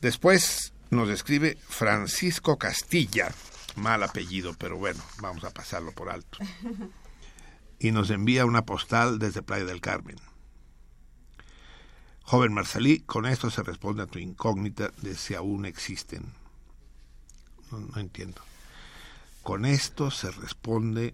[0.00, 3.30] Después nos escribe Francisco Castilla,
[3.76, 6.38] mal apellido, pero bueno, vamos a pasarlo por alto.
[7.82, 10.16] Y nos envía una postal desde Playa del Carmen.
[12.30, 16.22] Joven Marcelí, con esto se responde a tu incógnita de si aún existen.
[17.72, 18.40] No, no entiendo.
[19.42, 21.12] Con esto se responde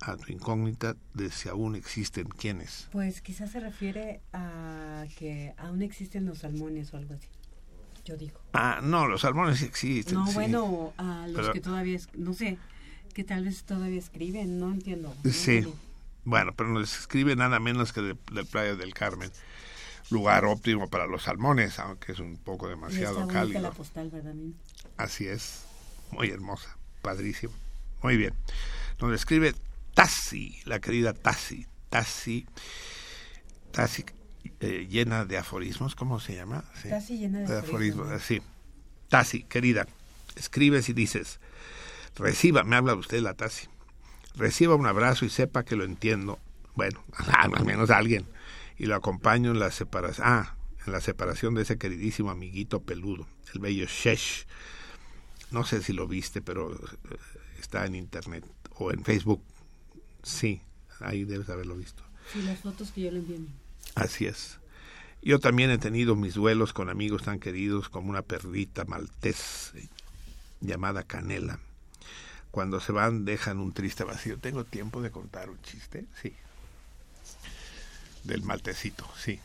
[0.00, 2.86] a tu incógnita de si aún existen quiénes.
[2.92, 7.26] Pues quizás se refiere a que aún existen los salmones o algo así.
[8.04, 8.38] Yo digo.
[8.52, 10.14] Ah, no, los salmones existen.
[10.14, 10.34] No, sí.
[10.34, 12.58] bueno, a los Pero- que todavía, no sé,
[13.12, 15.12] que tal vez todavía escriben, no entiendo.
[15.24, 15.66] no Sí.
[16.24, 19.32] Bueno, pero nos escribe nada menos que de, de Playa del Carmen.
[20.10, 23.60] Lugar óptimo para los salmones, aunque es un poco demasiado cálido.
[23.60, 24.10] la postal.
[24.96, 25.64] Así es.
[26.10, 26.76] Muy hermosa.
[27.02, 27.52] Padrísimo.
[28.02, 28.34] Muy bien.
[29.00, 29.54] Nos escribe
[29.94, 31.66] Tassi, la querida Tassi.
[31.88, 32.46] Tassi.
[33.70, 34.04] Tassi
[34.60, 35.94] eh, llena de aforismos.
[35.94, 36.64] ¿Cómo se llama?
[36.82, 36.88] Sí.
[36.88, 38.18] Tassi llena de aforismos, ¿no?
[38.18, 38.42] Sí.
[39.08, 39.86] Tassi, querida.
[40.36, 41.40] Escribes y dices.
[42.16, 43.68] Reciba, me habla usted la Tasi.
[44.36, 46.38] Reciba un abrazo y sepa que lo entiendo.
[46.74, 48.26] Bueno, al menos alguien.
[48.80, 50.26] Y lo acompaño en la separación.
[50.26, 54.46] Ah, en la separación de ese queridísimo amiguito peludo, el bello Shesh.
[55.50, 57.16] No sé si lo viste, pero eh,
[57.58, 58.42] está en internet
[58.76, 59.42] o en Facebook.
[60.22, 60.62] Sí,
[61.00, 62.02] ahí debes haberlo visto.
[62.32, 63.40] Sí, las fotos que yo le envié.
[63.96, 64.58] Así es.
[65.20, 69.74] Yo también he tenido mis duelos con amigos tan queridos como una perrita maltés
[70.62, 71.58] llamada Canela.
[72.50, 74.38] Cuando se van dejan un triste vacío.
[74.38, 76.06] ¿Tengo tiempo de contar un chiste?
[76.22, 76.32] Sí.
[78.24, 79.40] Del maltecito, sí.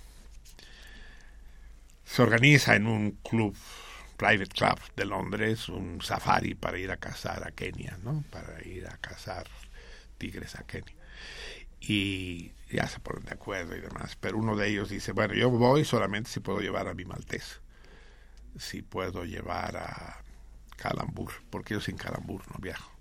[2.05, 3.55] Se organiza en un club,
[4.17, 8.23] private club de Londres, un safari para ir a cazar a Kenia, ¿no?
[8.29, 9.47] Para ir a cazar
[10.17, 10.93] tigres a Kenia.
[11.79, 14.15] Y ya se ponen de acuerdo y demás.
[14.19, 17.61] Pero uno de ellos dice, bueno, yo voy solamente si puedo llevar a mi maltés.
[18.57, 20.23] Si puedo llevar a
[20.77, 22.91] Calambur, porque yo sin Calambur no viajo.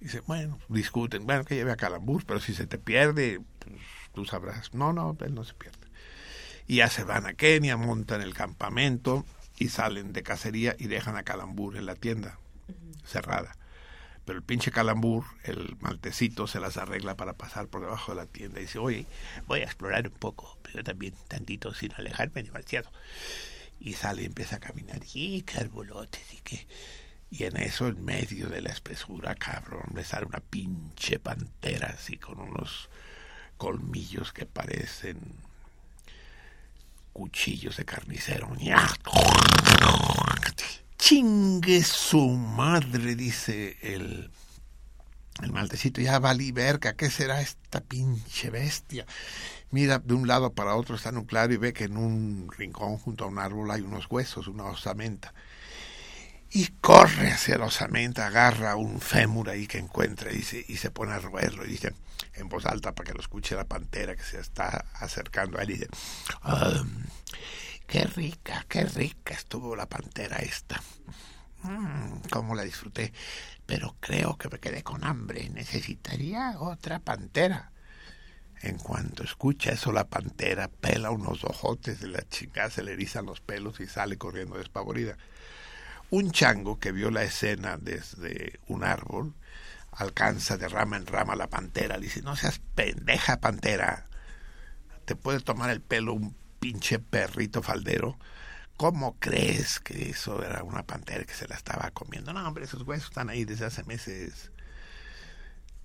[0.00, 3.80] Dice, bueno, discuten, bueno, que lleve a Calambur, pero si se te pierde, pues,
[4.18, 4.74] tú sabrás.
[4.74, 5.78] No, no, él no se pierde.
[6.66, 9.24] Y ya se van a Kenia, montan el campamento
[9.58, 12.40] y salen de cacería y dejan a Calambur en la tienda,
[13.04, 13.56] cerrada.
[14.24, 18.26] Pero el pinche Calambur, el maltecito, se las arregla para pasar por debajo de la
[18.26, 19.06] tienda y dice, oye,
[19.46, 22.90] voy a explorar un poco, pero también tantito sin alejarme demasiado.
[23.78, 26.66] Y sale y empieza a caminar, y qué arbolotes, y qué...
[27.30, 32.16] Y en eso, en medio de la espesura, cabrón, le sale una pinche pantera así
[32.16, 32.88] con unos
[33.58, 35.18] colmillos que parecen
[37.12, 38.48] cuchillos de carnicero.
[40.96, 44.30] Chingue su madre, dice el,
[45.42, 46.00] el maltecito.
[46.00, 49.04] Ya valí verga, ¿qué será esta pinche bestia?
[49.70, 52.50] Mira de un lado para otro, está en un claro y ve que en un
[52.56, 55.34] rincón junto a un árbol hay unos huesos, una osamenta
[56.50, 60.90] y corre hacia la osamenta, agarra un fémur ahí que encuentra y se, y se
[60.90, 61.92] pone a roerlo y dice
[62.34, 65.70] en voz alta para que lo escuche la pantera que se está acercando a él
[65.70, 65.88] y dice,
[67.86, 70.80] qué rica, qué rica estuvo la pantera esta.
[71.62, 73.12] Mm, cómo la disfruté,
[73.66, 77.72] pero creo que me quedé con hambre, necesitaría otra pantera.
[78.60, 83.26] En cuanto escucha eso, la pantera pela unos ojotes de la chingada, se le erizan
[83.26, 85.16] los pelos y sale corriendo despavorida.
[86.10, 89.34] Un chango que vio la escena desde un árbol
[89.92, 91.98] alcanza de rama en rama la pantera.
[91.98, 94.06] Le dice, no seas pendeja pantera.
[95.04, 98.18] Te puede tomar el pelo un pinche perrito faldero.
[98.78, 102.32] ¿Cómo crees que eso era una pantera que se la estaba comiendo?
[102.32, 104.50] No, hombre, esos huesos están ahí desde hace meses.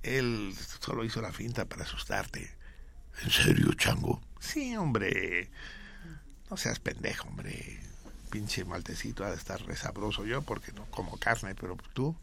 [0.04, 2.56] Él solo hizo la finta para asustarte.
[3.24, 4.22] ¿En serio, chango?
[4.40, 5.50] Sí, hombre.
[6.50, 7.93] No seas pendejo, hombre
[8.34, 12.16] pinche maltecito ha de estar resabroso yo porque no como carne, pero tú,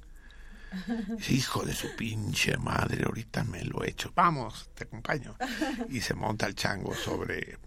[1.28, 4.10] hijo de su pinche madre, ahorita me lo he hecho.
[4.16, 5.36] Vamos, te acompaño.
[5.88, 7.58] Y se monta el chango sobre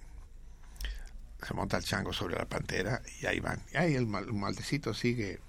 [1.42, 3.62] se monta el chango sobre la pantera y ahí van.
[3.74, 5.40] Y ahí el, maltecito sigue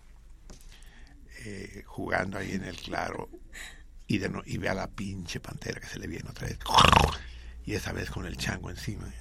[1.40, 3.28] eh, jugando ahí en el claro
[4.06, 6.58] y, de y ve a la pinche pantera que se le viene otra vez.
[7.66, 9.12] Y esa vez con el chango encima.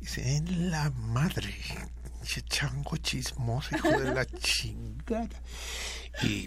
[0.00, 1.54] Dice, en la madre,
[2.28, 5.40] Che chango chismoso, hijo de la chingada.
[6.22, 6.46] Y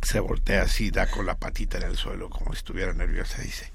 [0.00, 3.42] se voltea así, da con la patita en el suelo, como si estuviera nerviosa.
[3.42, 3.70] Dice: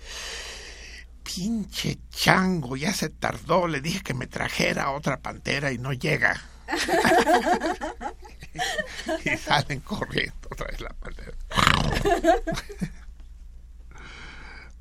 [1.22, 3.68] Pinche chango, ya se tardó.
[3.68, 6.42] Le dije que me trajera otra pantera y no llega.
[9.26, 11.38] y salen corriendo otra vez la pantera.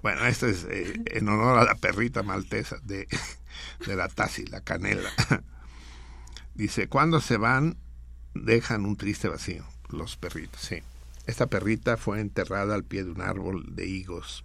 [0.02, 3.06] bueno, esto es eh, en honor a la perrita maltesa de,
[3.86, 5.10] de la Tasi, la canela.
[6.55, 7.76] Dice, cuando se van,
[8.35, 10.82] dejan un triste vacío, los perritos, sí.
[11.26, 14.44] Esta perrita fue enterrada al pie de un árbol de higos.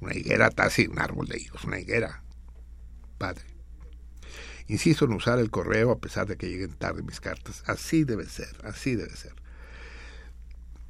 [0.00, 2.22] Una higuera, así, un árbol de higos, una higuera.
[3.16, 3.44] Padre.
[4.68, 7.62] Insisto en usar el correo a pesar de que lleguen tarde mis cartas.
[7.66, 9.32] Así debe ser, así debe ser.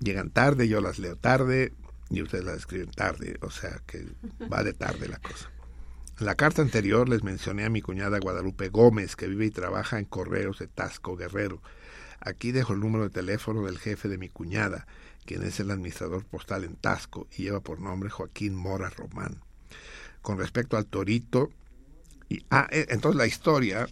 [0.01, 1.73] Llegan tarde, yo las leo tarde
[2.11, 4.07] y ustedes las escriben tarde, o sea que
[4.53, 5.51] va de tarde la cosa.
[6.19, 9.99] En la carta anterior les mencioné a mi cuñada Guadalupe Gómez, que vive y trabaja
[9.99, 11.61] en Correos de Tasco Guerrero.
[12.21, 14.87] Aquí dejo el número de teléfono del jefe de mi cuñada,
[15.27, 19.43] quien es el administrador postal en Tasco y lleva por nombre Joaquín Mora Román.
[20.23, 21.51] Con respecto al torito,
[22.31, 23.87] y, ah, eh, entonces la historia,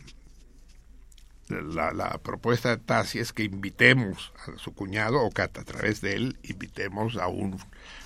[1.48, 6.14] la, propuesta de Tassi es que invitemos a su cuñado, o que a través de
[6.14, 7.59] él invitemos a un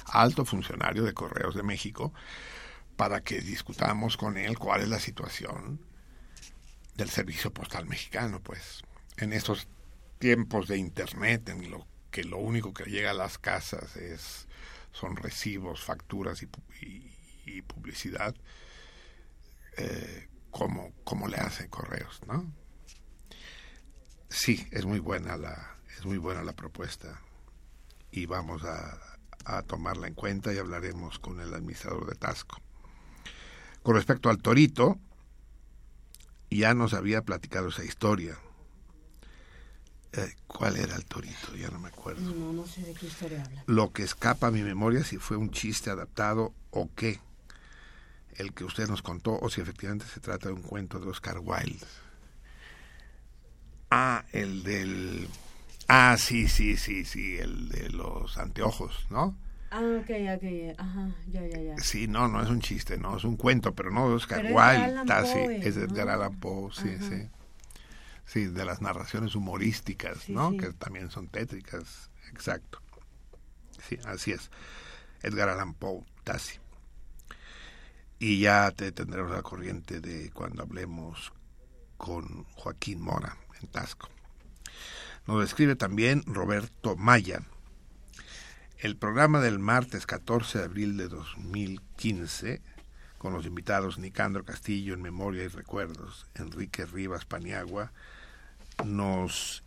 [0.07, 2.13] alto funcionario de Correos de México,
[2.99, 5.81] para que discutamos con él cuál es la situación
[6.97, 8.83] del servicio postal mexicano, pues
[9.19, 9.69] en estos
[10.19, 14.49] tiempos de internet, en lo que lo único que llega a las casas es
[14.91, 17.13] son recibos, facturas y, pu- y-
[17.47, 18.35] y publicidad,
[19.77, 22.53] eh, como, como le hace Correos, ¿no?
[24.29, 27.23] Sí, es muy buena la, es muy buena la propuesta
[28.11, 32.61] y vamos a tomarla en cuenta y hablaremos con el administrador de Tasco.
[33.89, 34.99] Con respecto al Torito,
[36.51, 38.37] ya nos había platicado esa historia.
[40.13, 41.57] Eh, ¿Cuál era el Torito?
[41.57, 42.21] Ya no me acuerdo.
[42.21, 43.65] No, no sé de qué historia habla.
[43.67, 47.19] Lo que escapa a mi memoria si fue un chiste adaptado o qué.
[48.35, 51.39] El que usted nos contó o si efectivamente se trata de un cuento de Oscar
[51.39, 51.87] Wilde.
[53.91, 55.29] Ah, el del...
[55.89, 59.35] Ah, sí, sí, sí, sí, el de los anteojos, ¿no?
[59.71, 61.79] Ah, ok, ok, ajá, ya, ya, ya.
[61.79, 64.55] Sí, no, no es un chiste, no, es un cuento, pero no Oscar Pero es
[64.55, 65.61] Wilde.
[65.61, 65.93] Sí, es de ¿no?
[65.95, 67.09] Edgar Allan Poe, sí, Ajá.
[67.09, 67.29] sí.
[68.25, 70.51] Sí, de las narraciones humorísticas, Sí, ¿no?
[70.51, 70.57] sí.
[70.59, 72.81] Que también son tétricas, exacto.
[73.89, 74.51] Sí, así es.
[75.23, 76.59] Edgar Allan Poe, Tassi.
[78.19, 81.33] Y ya te tendremos la corriente de cuando hablemos
[81.97, 84.09] con Joaquín Mora en Tasco.
[85.27, 87.43] Nos escribe también Roberto Maya.
[88.79, 92.63] El programa del martes 14 de abril de 2015,
[93.19, 97.91] con los invitados Nicandro Castillo en Memoria y Recuerdos, Enrique Rivas Paniagua,
[98.85, 99.65] nos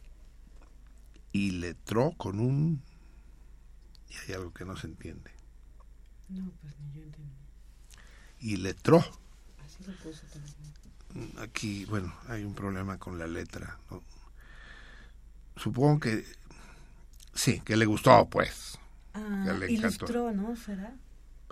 [1.33, 2.81] iletró con un...
[4.07, 5.31] Y hay algo que no se entiende.
[6.29, 7.35] No, pues ni yo entendí.
[8.39, 8.99] Iletró.
[8.99, 11.37] Así lo puso también.
[11.39, 13.77] Aquí, bueno, hay un problema con la letra.
[13.89, 14.01] ¿no?
[15.57, 16.25] Supongo que...
[17.33, 18.79] Sí, que le gustó, pues.
[19.13, 20.05] Ah, Ya le encantó.
[20.05, 20.55] ilustró, ¿no?
[20.55, 20.93] ¿Será?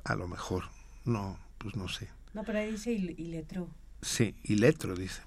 [0.05, 0.65] A lo mejor.
[1.05, 2.09] No, pues no sé.
[2.33, 3.67] No, pero ahí dice il- iletró.
[4.01, 5.21] Sí, iletro, dice.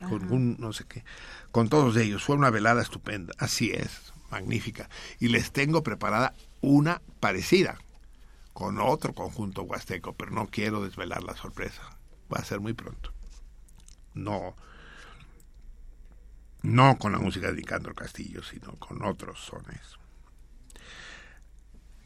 [0.00, 1.04] Con un no sé qué.
[1.52, 2.22] Con todos ellos.
[2.22, 3.32] Fue una velada estupenda.
[3.38, 4.12] Así es.
[4.30, 4.88] Magnífica.
[5.20, 7.78] Y les tengo preparada una parecida.
[8.52, 10.12] Con otro conjunto huasteco.
[10.14, 11.82] Pero no quiero desvelar la sorpresa.
[12.32, 13.12] Va a ser muy pronto.
[14.14, 14.54] No.
[16.62, 19.80] No con la música de Nicandro Castillo, sino con otros sones.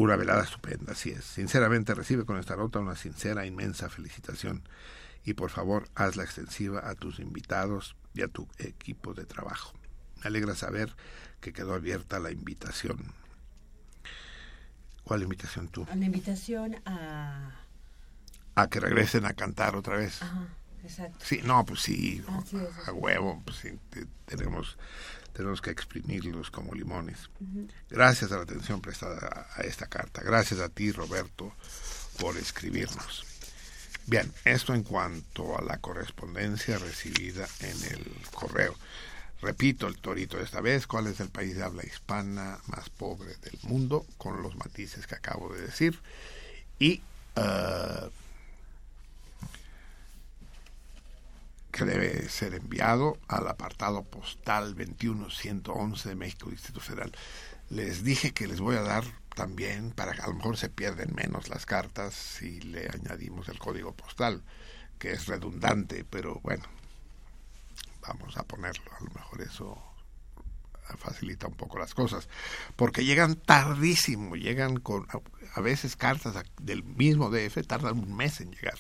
[0.01, 1.25] Una velada estupenda, así es.
[1.27, 4.63] Sinceramente recibe con esta nota una sincera, inmensa felicitación
[5.25, 9.75] y por favor hazla extensiva a tus invitados y a tu equipo de trabajo.
[10.23, 10.97] Me alegra saber
[11.43, 13.13] que quedó abierta la invitación.
[15.05, 15.87] ¿Cuál invitación tú?
[15.91, 17.57] A la invitación a...
[18.55, 20.23] A que regresen a cantar otra vez.
[20.23, 20.49] Ajá,
[20.83, 21.19] exacto.
[21.23, 24.79] Sí, no, pues sí, Así es, así a huevo, pues sí, te- tenemos,
[25.33, 27.31] tenemos que exprimirlos como limones.
[27.89, 30.23] Gracias a la atención prestada a, a esta carta.
[30.23, 31.53] Gracias a ti, Roberto,
[32.19, 33.25] por escribirnos.
[34.07, 38.75] Bien, esto en cuanto a la correspondencia recibida en el correo.
[39.43, 43.59] Repito el torito esta vez, ¿cuál es el país de habla hispana más pobre del
[43.63, 44.05] mundo?
[44.19, 45.99] Con los matices que acabo de decir.
[46.79, 47.03] Y
[47.37, 48.11] eh,
[51.71, 57.13] que debe ser enviado al apartado postal 21111 de México, Distrito Federal.
[57.69, 61.15] Les dije que les voy a dar también, para que a lo mejor se pierden
[61.15, 64.43] menos las cartas si le añadimos el código postal,
[64.99, 66.65] que es redundante, pero bueno,
[68.03, 69.91] vamos a ponerlo, a lo mejor eso
[70.97, 72.29] facilita un poco las cosas,
[72.77, 75.07] porque llegan tardísimo, llegan con
[75.55, 78.79] a, veces cartas del mismo DF tardan un mes en llegar.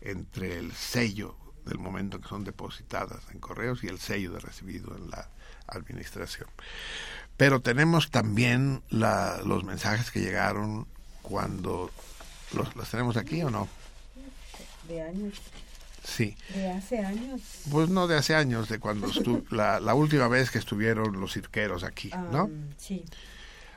[0.00, 4.96] Entre el sello del momento que son depositadas en correos y el sello de recibido
[4.96, 5.28] en la
[5.66, 6.48] administración.
[7.36, 10.86] Pero tenemos también la, los mensajes que llegaron
[11.22, 11.90] cuando
[12.52, 13.68] los, los tenemos aquí o no?
[14.88, 15.40] De años.
[16.04, 16.36] Sí.
[16.54, 17.40] De hace años.
[17.70, 21.32] Pues no de hace años, de cuando estu- la, la última vez que estuvieron los
[21.32, 22.40] cirqueros aquí, ¿no?
[22.40, 23.04] Am, sí.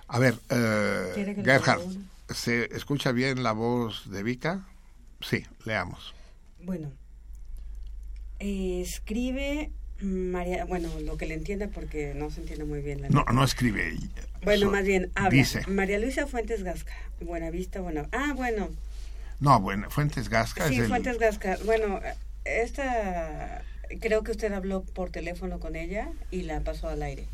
[0.09, 1.81] A ver, eh, ¿Quiere que le Gerhard?
[2.29, 4.65] ¿se escucha bien la voz de Vika?
[5.21, 6.13] Sí, leamos.
[6.63, 6.91] Bueno,
[8.39, 13.09] eh, escribe María, bueno, lo que le entienda porque no se entiende muy bien la
[13.09, 13.33] No, letra.
[13.33, 13.97] no escribe.
[14.43, 15.29] Bueno, so- más bien habla.
[15.31, 15.61] Dice.
[15.67, 18.07] María Luisa Fuentes Gasca, Buenavista, bueno.
[18.11, 18.69] Ah, bueno,
[19.39, 20.87] No, bueno, Fuentes Gasca sí, es el...
[20.87, 21.57] Fuentes Gasca.
[21.65, 21.99] Bueno,
[22.45, 23.63] esta
[24.01, 27.25] creo que usted habló por teléfono con ella y la pasó al aire.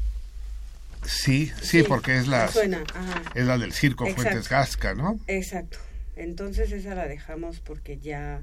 [1.06, 3.24] Sí, sí, porque es la, Suena, ajá.
[3.36, 4.22] es la del circo Exacto.
[4.30, 5.20] Fuentes Gasca, ¿no?
[5.28, 5.78] Exacto.
[6.16, 8.42] Entonces esa la dejamos porque ya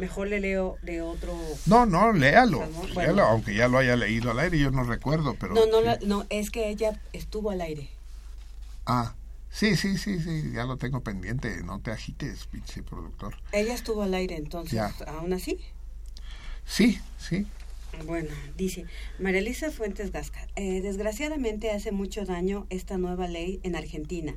[0.00, 1.38] mejor le leo de otro.
[1.66, 5.54] No, no, léalo, léalo, aunque ya lo haya leído al aire, yo no recuerdo, pero...
[5.54, 6.06] No, no, sí.
[6.06, 7.88] no, es que ella estuvo al aire.
[8.86, 9.14] Ah,
[9.50, 13.36] sí, sí, sí, sí, ya lo tengo pendiente, no te agites, pinche productor.
[13.52, 14.92] Ella estuvo al aire, entonces, Ya.
[15.06, 15.58] aún así.
[16.64, 17.46] Sí, sí,
[18.06, 18.84] Bueno, dice
[19.18, 20.46] María Elisa Fuentes Gasca.
[20.56, 24.34] eh, desgraciadamente hace mucho daño esta nueva ley en Argentina.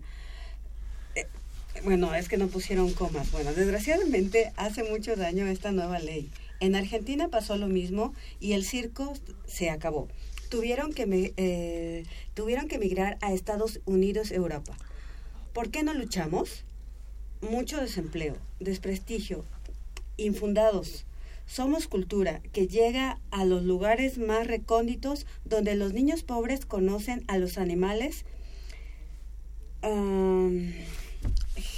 [1.82, 3.32] Bueno, es que no pusieron comas.
[3.32, 6.30] Bueno, desgraciadamente hace mucho daño esta nueva ley.
[6.60, 9.14] En Argentina pasó lo mismo y el circo
[9.46, 10.08] se acabó.
[10.50, 12.06] Tuvieron que, eh,
[12.36, 14.78] tuvieron que emigrar a Estados Unidos, Europa.
[15.52, 16.64] ¿Por qué no luchamos?
[17.42, 19.44] Mucho desempleo, desprestigio,
[20.16, 21.06] infundados.
[21.48, 27.38] Somos cultura que llega a los lugares más recónditos donde los niños pobres conocen a
[27.38, 28.24] los animales.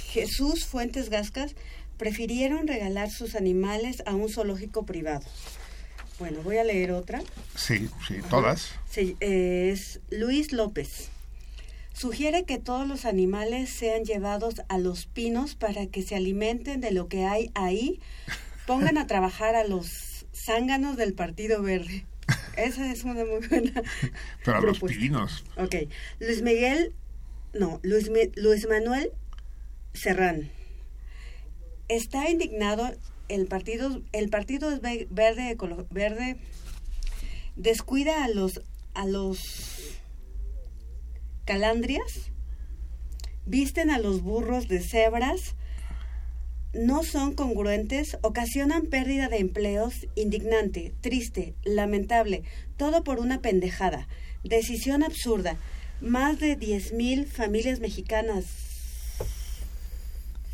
[0.08, 1.54] Jesús Fuentes Gascas
[1.98, 5.24] prefirieron regalar sus animales a un zoológico privado.
[6.18, 7.22] Bueno, voy a leer otra.
[7.54, 8.70] Sí, sí, todas.
[8.90, 11.08] Se- eh, es Luis López.
[11.92, 16.90] Sugiere que todos los animales sean llevados a los pinos para que se alimenten de
[16.90, 18.00] lo que hay ahí.
[18.66, 22.04] Pongan a trabajar a los zánganos del Partido Verde.
[22.56, 23.82] Esa es una muy buena.
[24.44, 25.44] Pero a los pinos.
[25.56, 25.74] Ok.
[26.20, 26.94] Luis Miguel,
[27.54, 29.10] no, Luis, Luis Manuel
[29.96, 30.50] Serrán.
[31.88, 32.92] Está indignado
[33.28, 35.56] el partido, el partido Ve- verde,
[35.90, 36.36] verde
[37.56, 38.60] descuida a los,
[38.94, 39.38] a los
[41.44, 42.30] calandrias,
[43.46, 45.54] visten a los burros de cebras,
[46.74, 52.42] no son congruentes, ocasionan pérdida de empleos, indignante, triste, lamentable,
[52.76, 54.08] todo por una pendejada,
[54.44, 55.56] decisión absurda.
[56.02, 58.44] Más de 10.000 familias mexicanas,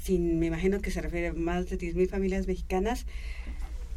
[0.02, 3.06] sin, me imagino que se refiere a más de 10.000 familias mexicanas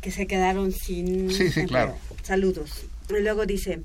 [0.01, 1.67] que se quedaron sin Sí, sí, empleo.
[1.67, 1.97] claro.
[2.23, 2.85] Saludos.
[3.09, 3.81] Y luego dice,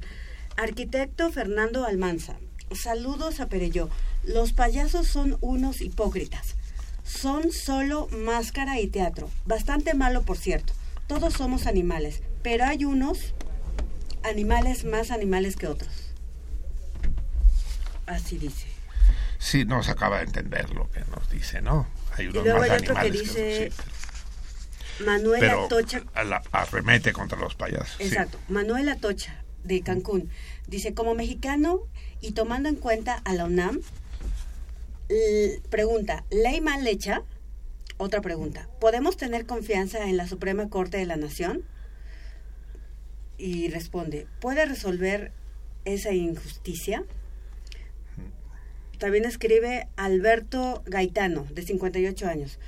[0.57, 2.37] arquitecto Fernando Almanza,
[2.73, 3.89] saludos a Perelló.
[4.25, 6.57] Los payasos son unos hipócritas.
[7.05, 9.31] Son solo máscara y teatro.
[9.47, 10.73] Bastante malo, por cierto.
[11.07, 13.35] Todos somos animales, pero hay unos
[14.23, 15.91] animales más animales que otros.
[18.07, 18.67] Así dice.
[19.39, 21.87] Sí, no se acaba de entender lo que nos dice, ¿no?
[22.16, 23.73] Hay unos luego más hay otro que dice
[25.05, 25.47] Manuel sí.
[25.49, 27.97] pero Atocha a la- arremete contra los payasos.
[27.99, 28.05] sí.
[28.05, 28.39] Exacto.
[28.49, 30.31] Manuel Atocha, de Cancún,
[30.66, 31.81] dice, como mexicano
[32.20, 33.81] y tomando en cuenta a la UNAM,
[35.70, 37.23] pregunta, ¿ley mal hecha?
[37.97, 41.65] Otra pregunta, ¿podemos tener confianza en la Suprema Corte de la Nación?
[43.37, 45.32] Y responde, ¿puede resolver
[45.85, 47.05] esa injusticia?
[49.01, 52.59] También escribe Alberto Gaitano, de 58 años.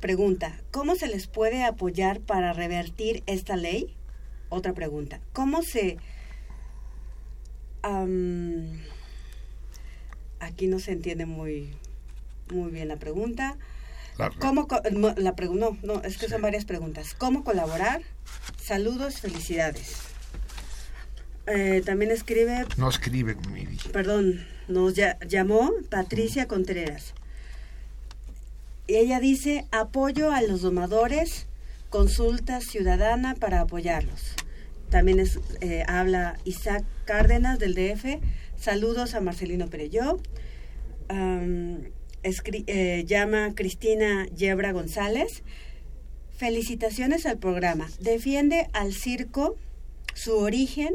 [0.00, 3.96] Pregunta, ¿cómo se les puede apoyar para revertir esta ley?
[4.48, 5.98] Otra pregunta, ¿cómo se...
[10.40, 11.74] aquí no se entiende muy,
[12.52, 13.56] muy bien la pregunta.
[14.18, 14.66] La- ¿Cómo
[15.16, 16.32] la pregu- no, no, es que Sí.
[16.32, 17.14] son varias preguntas.
[17.14, 18.02] ¿Cómo colaborar?
[18.62, 19.96] Saludos, felicidades.
[21.50, 23.76] Eh, también escribe No escriben, Miri.
[23.92, 27.14] perdón, nos ya- llamó Patricia Contreras.
[28.86, 31.46] Y ella dice, apoyo a los domadores,
[31.90, 34.34] consulta ciudadana para apoyarlos.
[34.90, 38.20] También es, eh, habla Isaac Cárdenas del DF,
[38.58, 40.18] saludos a Marcelino Perelló.
[42.22, 45.42] Eh, llama Cristina Yebra González.
[46.36, 47.88] Felicitaciones al programa.
[48.00, 49.56] Defiende al circo,
[50.14, 50.94] su origen,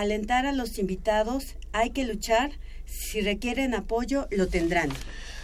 [0.00, 1.56] alentar a los invitados.
[1.72, 2.52] Hay que luchar.
[2.86, 4.90] Si requieren apoyo, lo tendrán.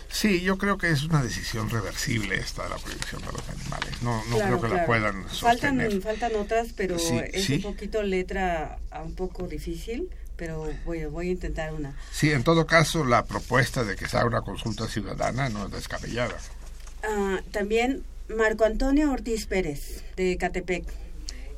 [0.08, 4.02] Sí, yo creo que es una decisión reversible esta de la prohibición de los animales.
[4.02, 5.90] No, no Claro, creo que la puedan sostener.
[5.90, 7.54] Faltan, faltan otras, pero Sí, es sí.
[7.54, 11.96] un poquito letra un poco difícil, pero voy, voy a intentar una.
[12.12, 15.72] Sí, en todo caso, la propuesta de que se haga una consulta ciudadana no es
[15.72, 16.36] descabellada.
[17.02, 20.84] Ah, también Marco Antonio Ortiz Pérez, de Catepec.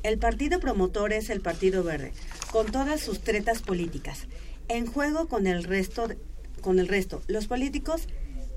[0.04, 2.12] El partido promotor es el Partido Verde,
[2.54, 4.28] con todas sus tretas políticas.
[4.68, 6.06] En juego con el resto,
[6.60, 7.20] con el resto.
[7.26, 8.06] Los políticos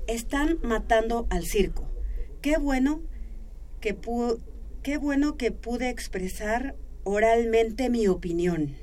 [0.06, 1.90] están matando al circo.
[2.40, 3.00] Qué bueno
[3.80, 4.38] que pu-
[4.84, 8.76] qué bueno que pude expresar oralmente mi opinión.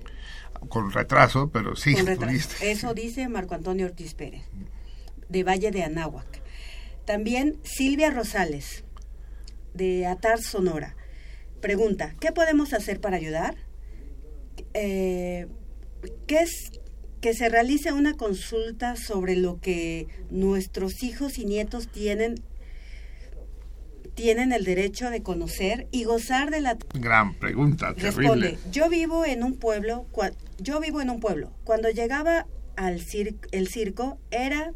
[0.68, 2.50] Con retraso, pero sí, Con retraso.
[2.62, 4.44] Eso dice Marco Antonio Ortiz Pérez,
[5.30, 6.42] de Valle de Anáhuac.
[7.06, 8.84] También Silvia Rosales,
[9.74, 10.98] de Atar Sonora.
[11.62, 13.56] Pregunta, ¿qué podemos hacer para ayudar?
[14.74, 15.48] Eh,
[16.28, 16.72] ¿Qué es
[17.22, 22.36] que se realice una consulta sobre lo que nuestros hijos y nietos tienen
[24.14, 28.22] tienen el derecho de conocer y gozar de la Gran pregunta, Responde,
[28.52, 28.58] terrible.
[28.72, 31.52] yo vivo en un pueblo, cua- yo vivo en un pueblo.
[31.66, 34.72] Cuando llegaba al cir- el circo era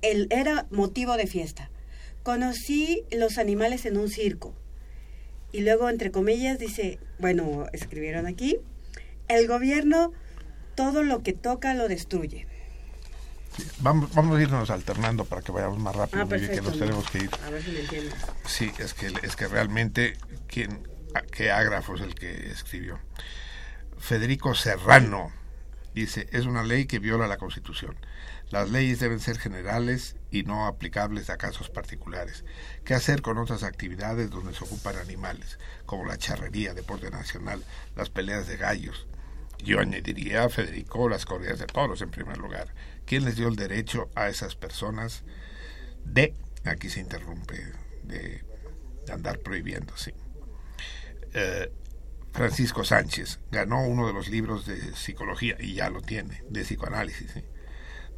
[0.00, 1.70] el era motivo de fiesta.
[2.24, 4.54] Conocí los animales en un circo
[5.52, 8.56] Y luego, entre comillas, dice, bueno, escribieron aquí,
[9.36, 10.12] el gobierno
[10.74, 12.46] todo lo que toca lo destruye.
[13.80, 16.78] Vamos, vamos a irnos alternando para que vayamos más rápido, Ah, Vivi, que perfecto, nos
[16.78, 16.84] ¿no?
[16.86, 17.30] tenemos que ir.
[17.44, 18.14] A ver si me entiendes.
[18.46, 20.88] Sí, es que, es que realmente, ¿quién,
[21.32, 22.98] ¿qué ágrafo es el que escribió?
[23.98, 25.30] Federico Serrano
[25.94, 27.94] dice, es una ley que viola la Constitución.
[28.48, 32.44] Las leyes deben ser generales y no aplicables a casos particulares.
[32.84, 37.62] ¿Qué hacer con otras actividades donde se ocupan animales, como la charrería, deporte nacional,
[37.96, 39.06] las peleas de gallos?
[39.62, 42.68] Yo añadiría, Federico, las corridas de toros en primer lugar.
[43.06, 45.22] ¿Quién les dio el derecho a esas personas
[46.04, 46.34] de,
[46.64, 47.72] aquí se interrumpe,
[48.02, 48.42] de,
[49.06, 50.12] de andar prohibiendo, sí.
[51.34, 51.72] Eh,
[52.32, 57.30] Francisco Sánchez ganó uno de los libros de psicología, y ya lo tiene, de psicoanálisis,
[57.32, 57.44] ¿sí?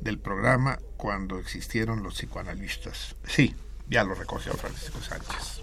[0.01, 3.16] del programa cuando existieron los psicoanalistas.
[3.27, 3.55] Sí,
[3.89, 5.62] ya lo recogió Francisco Sánchez.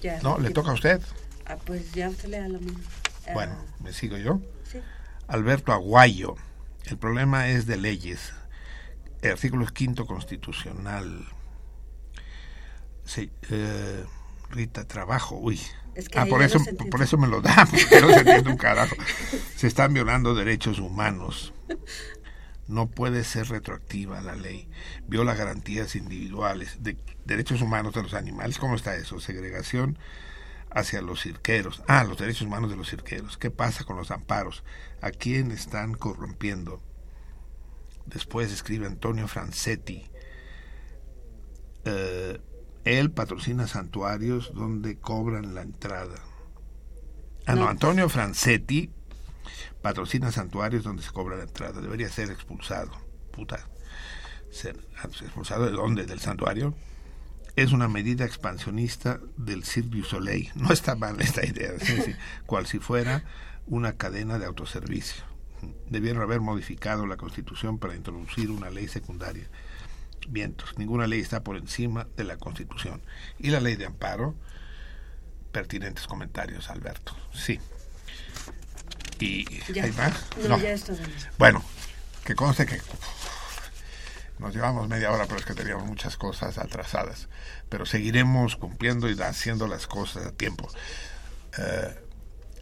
[0.00, 1.00] Ya, No, le toca a usted.
[1.46, 2.78] Ah, pues ya usted le da la mano.
[3.28, 4.40] Ah, Bueno, ¿me sigo yo?
[4.64, 4.78] sí.
[5.28, 6.34] Alberto Aguayo.
[6.84, 8.32] El problema es de leyes.
[9.22, 11.26] El artículo quinto constitucional.
[13.04, 14.04] Sí, eh,
[14.50, 15.60] Rita Trabajo, uy.
[15.94, 18.50] Es que ah, por eso, no por eso me lo da, porque no se entiende
[18.50, 18.96] un carajo.
[19.56, 21.52] Se están violando derechos humanos.
[22.68, 24.68] No puede ser retroactiva la ley.
[25.06, 26.96] Viola garantías individuales de
[27.26, 28.58] derechos humanos de los animales.
[28.58, 29.18] ¿Cómo está eso?
[29.20, 29.98] Segregación
[30.74, 31.82] hacia los cirqueros.
[31.86, 33.36] Ah, los derechos humanos de los cirqueros.
[33.36, 34.64] ¿Qué pasa con los amparos?
[35.00, 36.80] ¿A quién están corrompiendo?
[38.06, 40.06] Después escribe Antonio Francetti.
[41.84, 42.40] Eh,
[42.84, 46.16] él patrocina santuarios donde cobran la entrada.
[47.46, 47.68] Ah, no.
[47.68, 48.90] Antonio Francetti
[49.82, 51.80] patrocina santuarios donde se cobra la entrada.
[51.80, 52.92] Debería ser expulsado.
[53.32, 53.68] Puta.
[54.50, 56.06] Ser expulsado de dónde?
[56.06, 56.74] Del santuario
[57.56, 60.50] es una medida expansionista del Cirque du Soleil.
[60.54, 62.14] No está mal esta idea, sí, sí,
[62.46, 63.24] cual si fuera
[63.66, 65.24] una cadena de autoservicio.
[65.88, 69.48] Debieron haber modificado la Constitución para introducir una ley secundaria.
[70.28, 73.00] Vientos, ninguna ley está por encima de la Constitución.
[73.38, 74.34] Y la ley de amparo,
[75.52, 77.14] pertinentes comentarios, Alberto.
[77.32, 77.60] Sí.
[79.20, 79.84] ¿Y Ya.
[79.84, 80.14] hay más?
[80.48, 80.96] No, ya es todo.
[81.38, 81.62] Bueno,
[82.24, 82.80] que conste que
[84.42, 87.28] nos llevamos media hora, pero es que teníamos muchas cosas atrasadas.
[87.68, 90.68] Pero seguiremos cumpliendo y haciendo las cosas a tiempo.
[91.56, 92.04] Eh,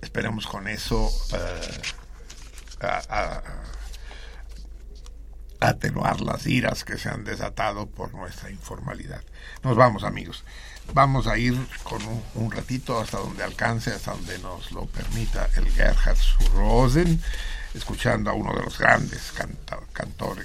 [0.02, 1.82] esperemos con eso eh,
[5.60, 9.22] atenuar las iras que se han desatado por nuestra informalidad.
[9.62, 10.44] Nos vamos, amigos.
[10.92, 15.48] Vamos a ir con un, un ratito hasta donde alcance, hasta donde nos lo permita
[15.56, 16.18] el Gerhard
[16.54, 17.22] Rosen,
[17.74, 19.32] escuchando a uno de los grandes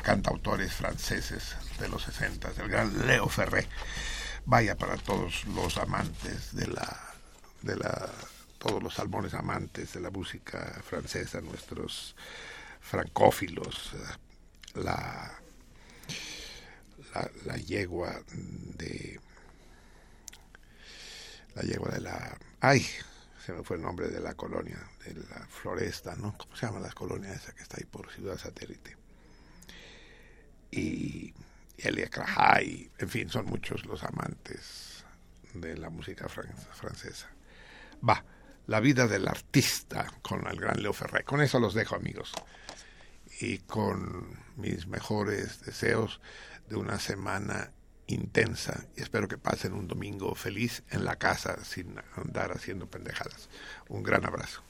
[0.04, 3.68] cantautores franceses de los 60, el gran Leo Ferré.
[4.46, 7.14] Vaya para todos los amantes de la,
[7.64, 8.10] de la,
[8.60, 12.16] todos los salmones amantes de la música francesa, nuestros
[12.80, 13.92] francófilos,
[14.76, 15.32] la,
[17.14, 19.20] la, la yegua de
[21.56, 22.86] la yegua de la ay
[23.46, 26.80] se me fue el nombre de la colonia de la floresta no cómo se llama
[26.80, 28.98] la colonia esa que está ahí por ciudad satélite
[30.72, 30.80] y,
[31.28, 31.34] y
[31.78, 35.04] Elia Krahai en fin son muchos los amantes
[35.54, 37.30] de la música fran- francesa.
[38.08, 38.24] Va
[38.68, 41.24] la vida del artista con el gran Leo Ferré.
[41.24, 42.34] Con eso los dejo amigos.
[43.40, 46.20] Y con mis mejores deseos
[46.68, 47.72] de una semana
[48.08, 53.50] intensa y espero que pasen un domingo feliz en la casa sin andar haciendo pendejadas.
[53.90, 54.62] Un gran abrazo.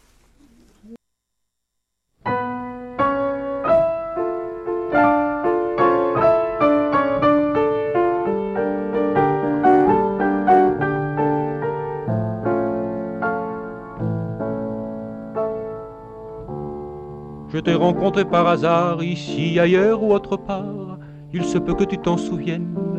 [17.55, 20.99] Je t'ai rencontré par hasard, ici, ailleurs ou autre part.
[21.31, 22.94] Il se peut que tu t'en souviennes.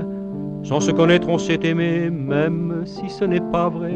[0.67, 3.95] Sans se connaître, on s'est aimé, même si ce n'est pas vrai.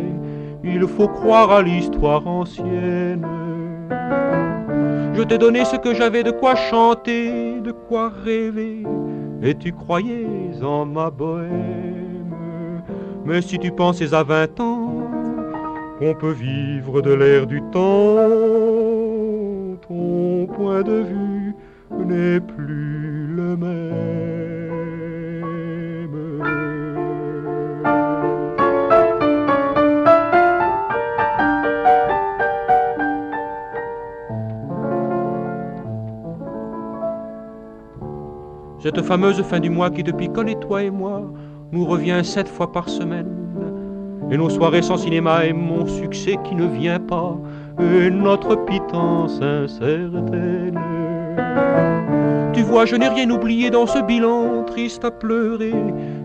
[0.62, 3.26] Il faut croire à l'histoire ancienne.
[5.14, 8.84] Je t'ai donné ce que j'avais de quoi chanter, de quoi rêver,
[9.42, 10.28] et tu croyais
[10.62, 12.84] en ma bohème.
[13.24, 15.10] Mais si tu pensais à vingt ans
[15.98, 18.28] qu'on peut vivre de l'air du temps,
[19.88, 21.55] ton point de vue
[22.06, 22.89] n'est plus
[38.82, 41.23] Cette fameuse fin du mois qui depuis connaît toi et moi
[41.70, 43.28] nous revient sept fois par semaine
[44.31, 47.36] et nos soirées sans cinéma et mon succès qui ne vient pas
[47.78, 50.81] et notre pitance incertaine.
[52.55, 55.74] Tu vois, je n'ai rien oublié dans ce bilan triste à pleurer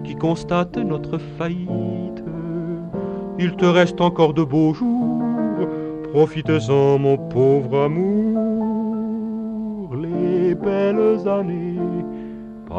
[0.06, 2.24] qui constate notre faillite.
[3.38, 5.68] Il te reste encore de beaux jours,
[6.14, 8.46] profite-en mon pauvre amour.
[9.96, 11.75] Les belles années
[12.76, 12.78] Et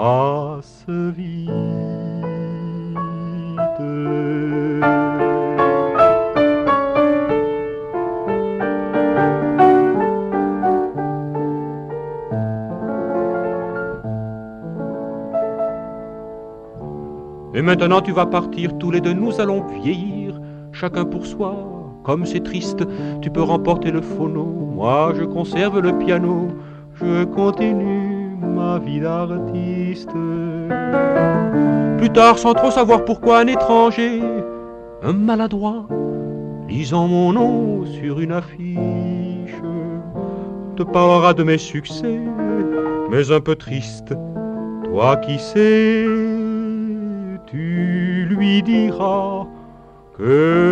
[17.62, 20.38] maintenant tu vas partir, tous les deux nous allons vieillir,
[20.72, 21.56] chacun pour soi,
[22.04, 22.84] comme c'est triste,
[23.22, 26.48] tu peux remporter le phono, moi je conserve le piano,
[27.00, 28.05] je continue
[28.40, 30.10] ma vie d'artiste.
[31.98, 34.22] Plus tard, sans trop savoir pourquoi, un étranger,
[35.02, 35.86] un maladroit,
[36.68, 39.60] lisant mon nom sur une affiche,
[40.76, 42.20] te parlera de mes succès,
[43.10, 44.14] mais un peu triste,
[44.84, 46.06] toi qui sais
[47.46, 49.46] tu lui diras
[50.18, 50.65] que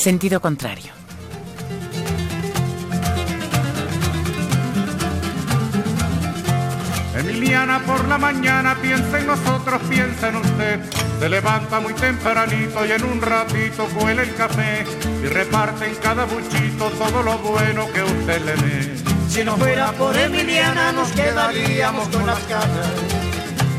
[0.00, 0.92] Sentido contrario.
[7.14, 10.80] Emiliana por la mañana piensa en nosotros, piensa en usted.
[11.18, 14.86] Se levanta muy tempranito y en un ratito cuela el café
[15.22, 18.96] y reparte en cada buchito todo lo bueno que usted le dé.
[19.28, 22.88] Si no fuera por Emiliana nos quedaríamos con las ganas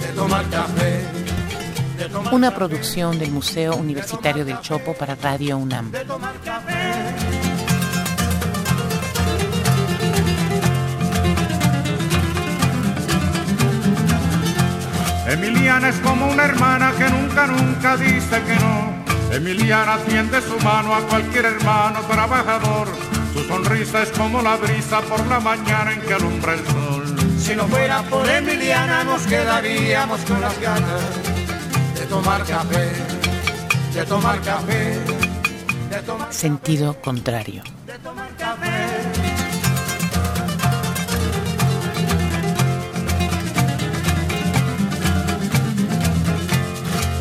[0.02, 1.01] de tomar café.
[2.32, 5.92] Una producción del Museo Universitario del Chopo para Radio UNAM.
[5.92, 6.92] de tomar café.
[15.28, 19.34] Emiliana es como una hermana que nunca, nunca dice que no.
[19.34, 22.88] Emiliana tiende su mano a cualquier hermano trabajador.
[23.34, 27.16] Su sonrisa es como la brisa por la mañana en que alumbra el sol.
[27.40, 31.20] Si no fuera por Emiliana nos quedaríamos con las ganas
[32.12, 32.92] tomar café,
[33.94, 35.00] de tomar café,
[35.90, 37.64] de tomar, Sentido contrario.
[37.88, 38.72] de tomar café.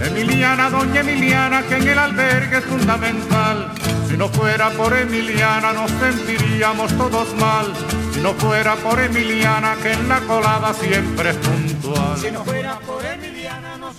[0.05, 3.73] Emiliana, doña Emiliana, que en el albergue es fundamental.
[4.09, 7.67] Si no fuera por Emiliana nos sentiríamos todos mal.
[8.13, 12.19] Si no fuera por Emiliana, que en la colada siempre es puntual.
[12.19, 12.90] Si no fuera por Emiliana nos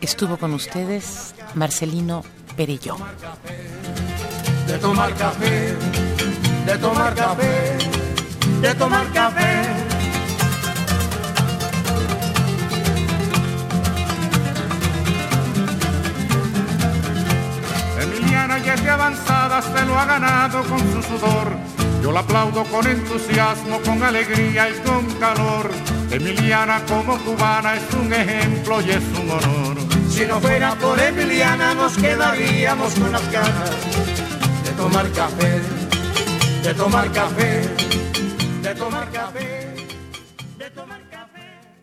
[0.01, 2.23] Estuvo con ustedes Marcelino
[2.57, 2.97] Perelló.
[4.65, 5.75] de tomar café,
[6.65, 7.77] de tomar café,
[8.61, 9.61] de tomar café.
[18.01, 21.57] Emiliana ya es de avanzada, se lo ha ganado con su sudor.
[22.01, 25.69] Yo la aplaudo con entusiasmo, con alegría y con calor.
[26.09, 29.80] Emiliana como cubana es un ejemplo y es un honor.
[30.21, 33.71] Si no fuera por Emiliana nos quedaríamos con las ganas
[34.63, 35.59] de tomar café,
[36.61, 38.00] de tomar café.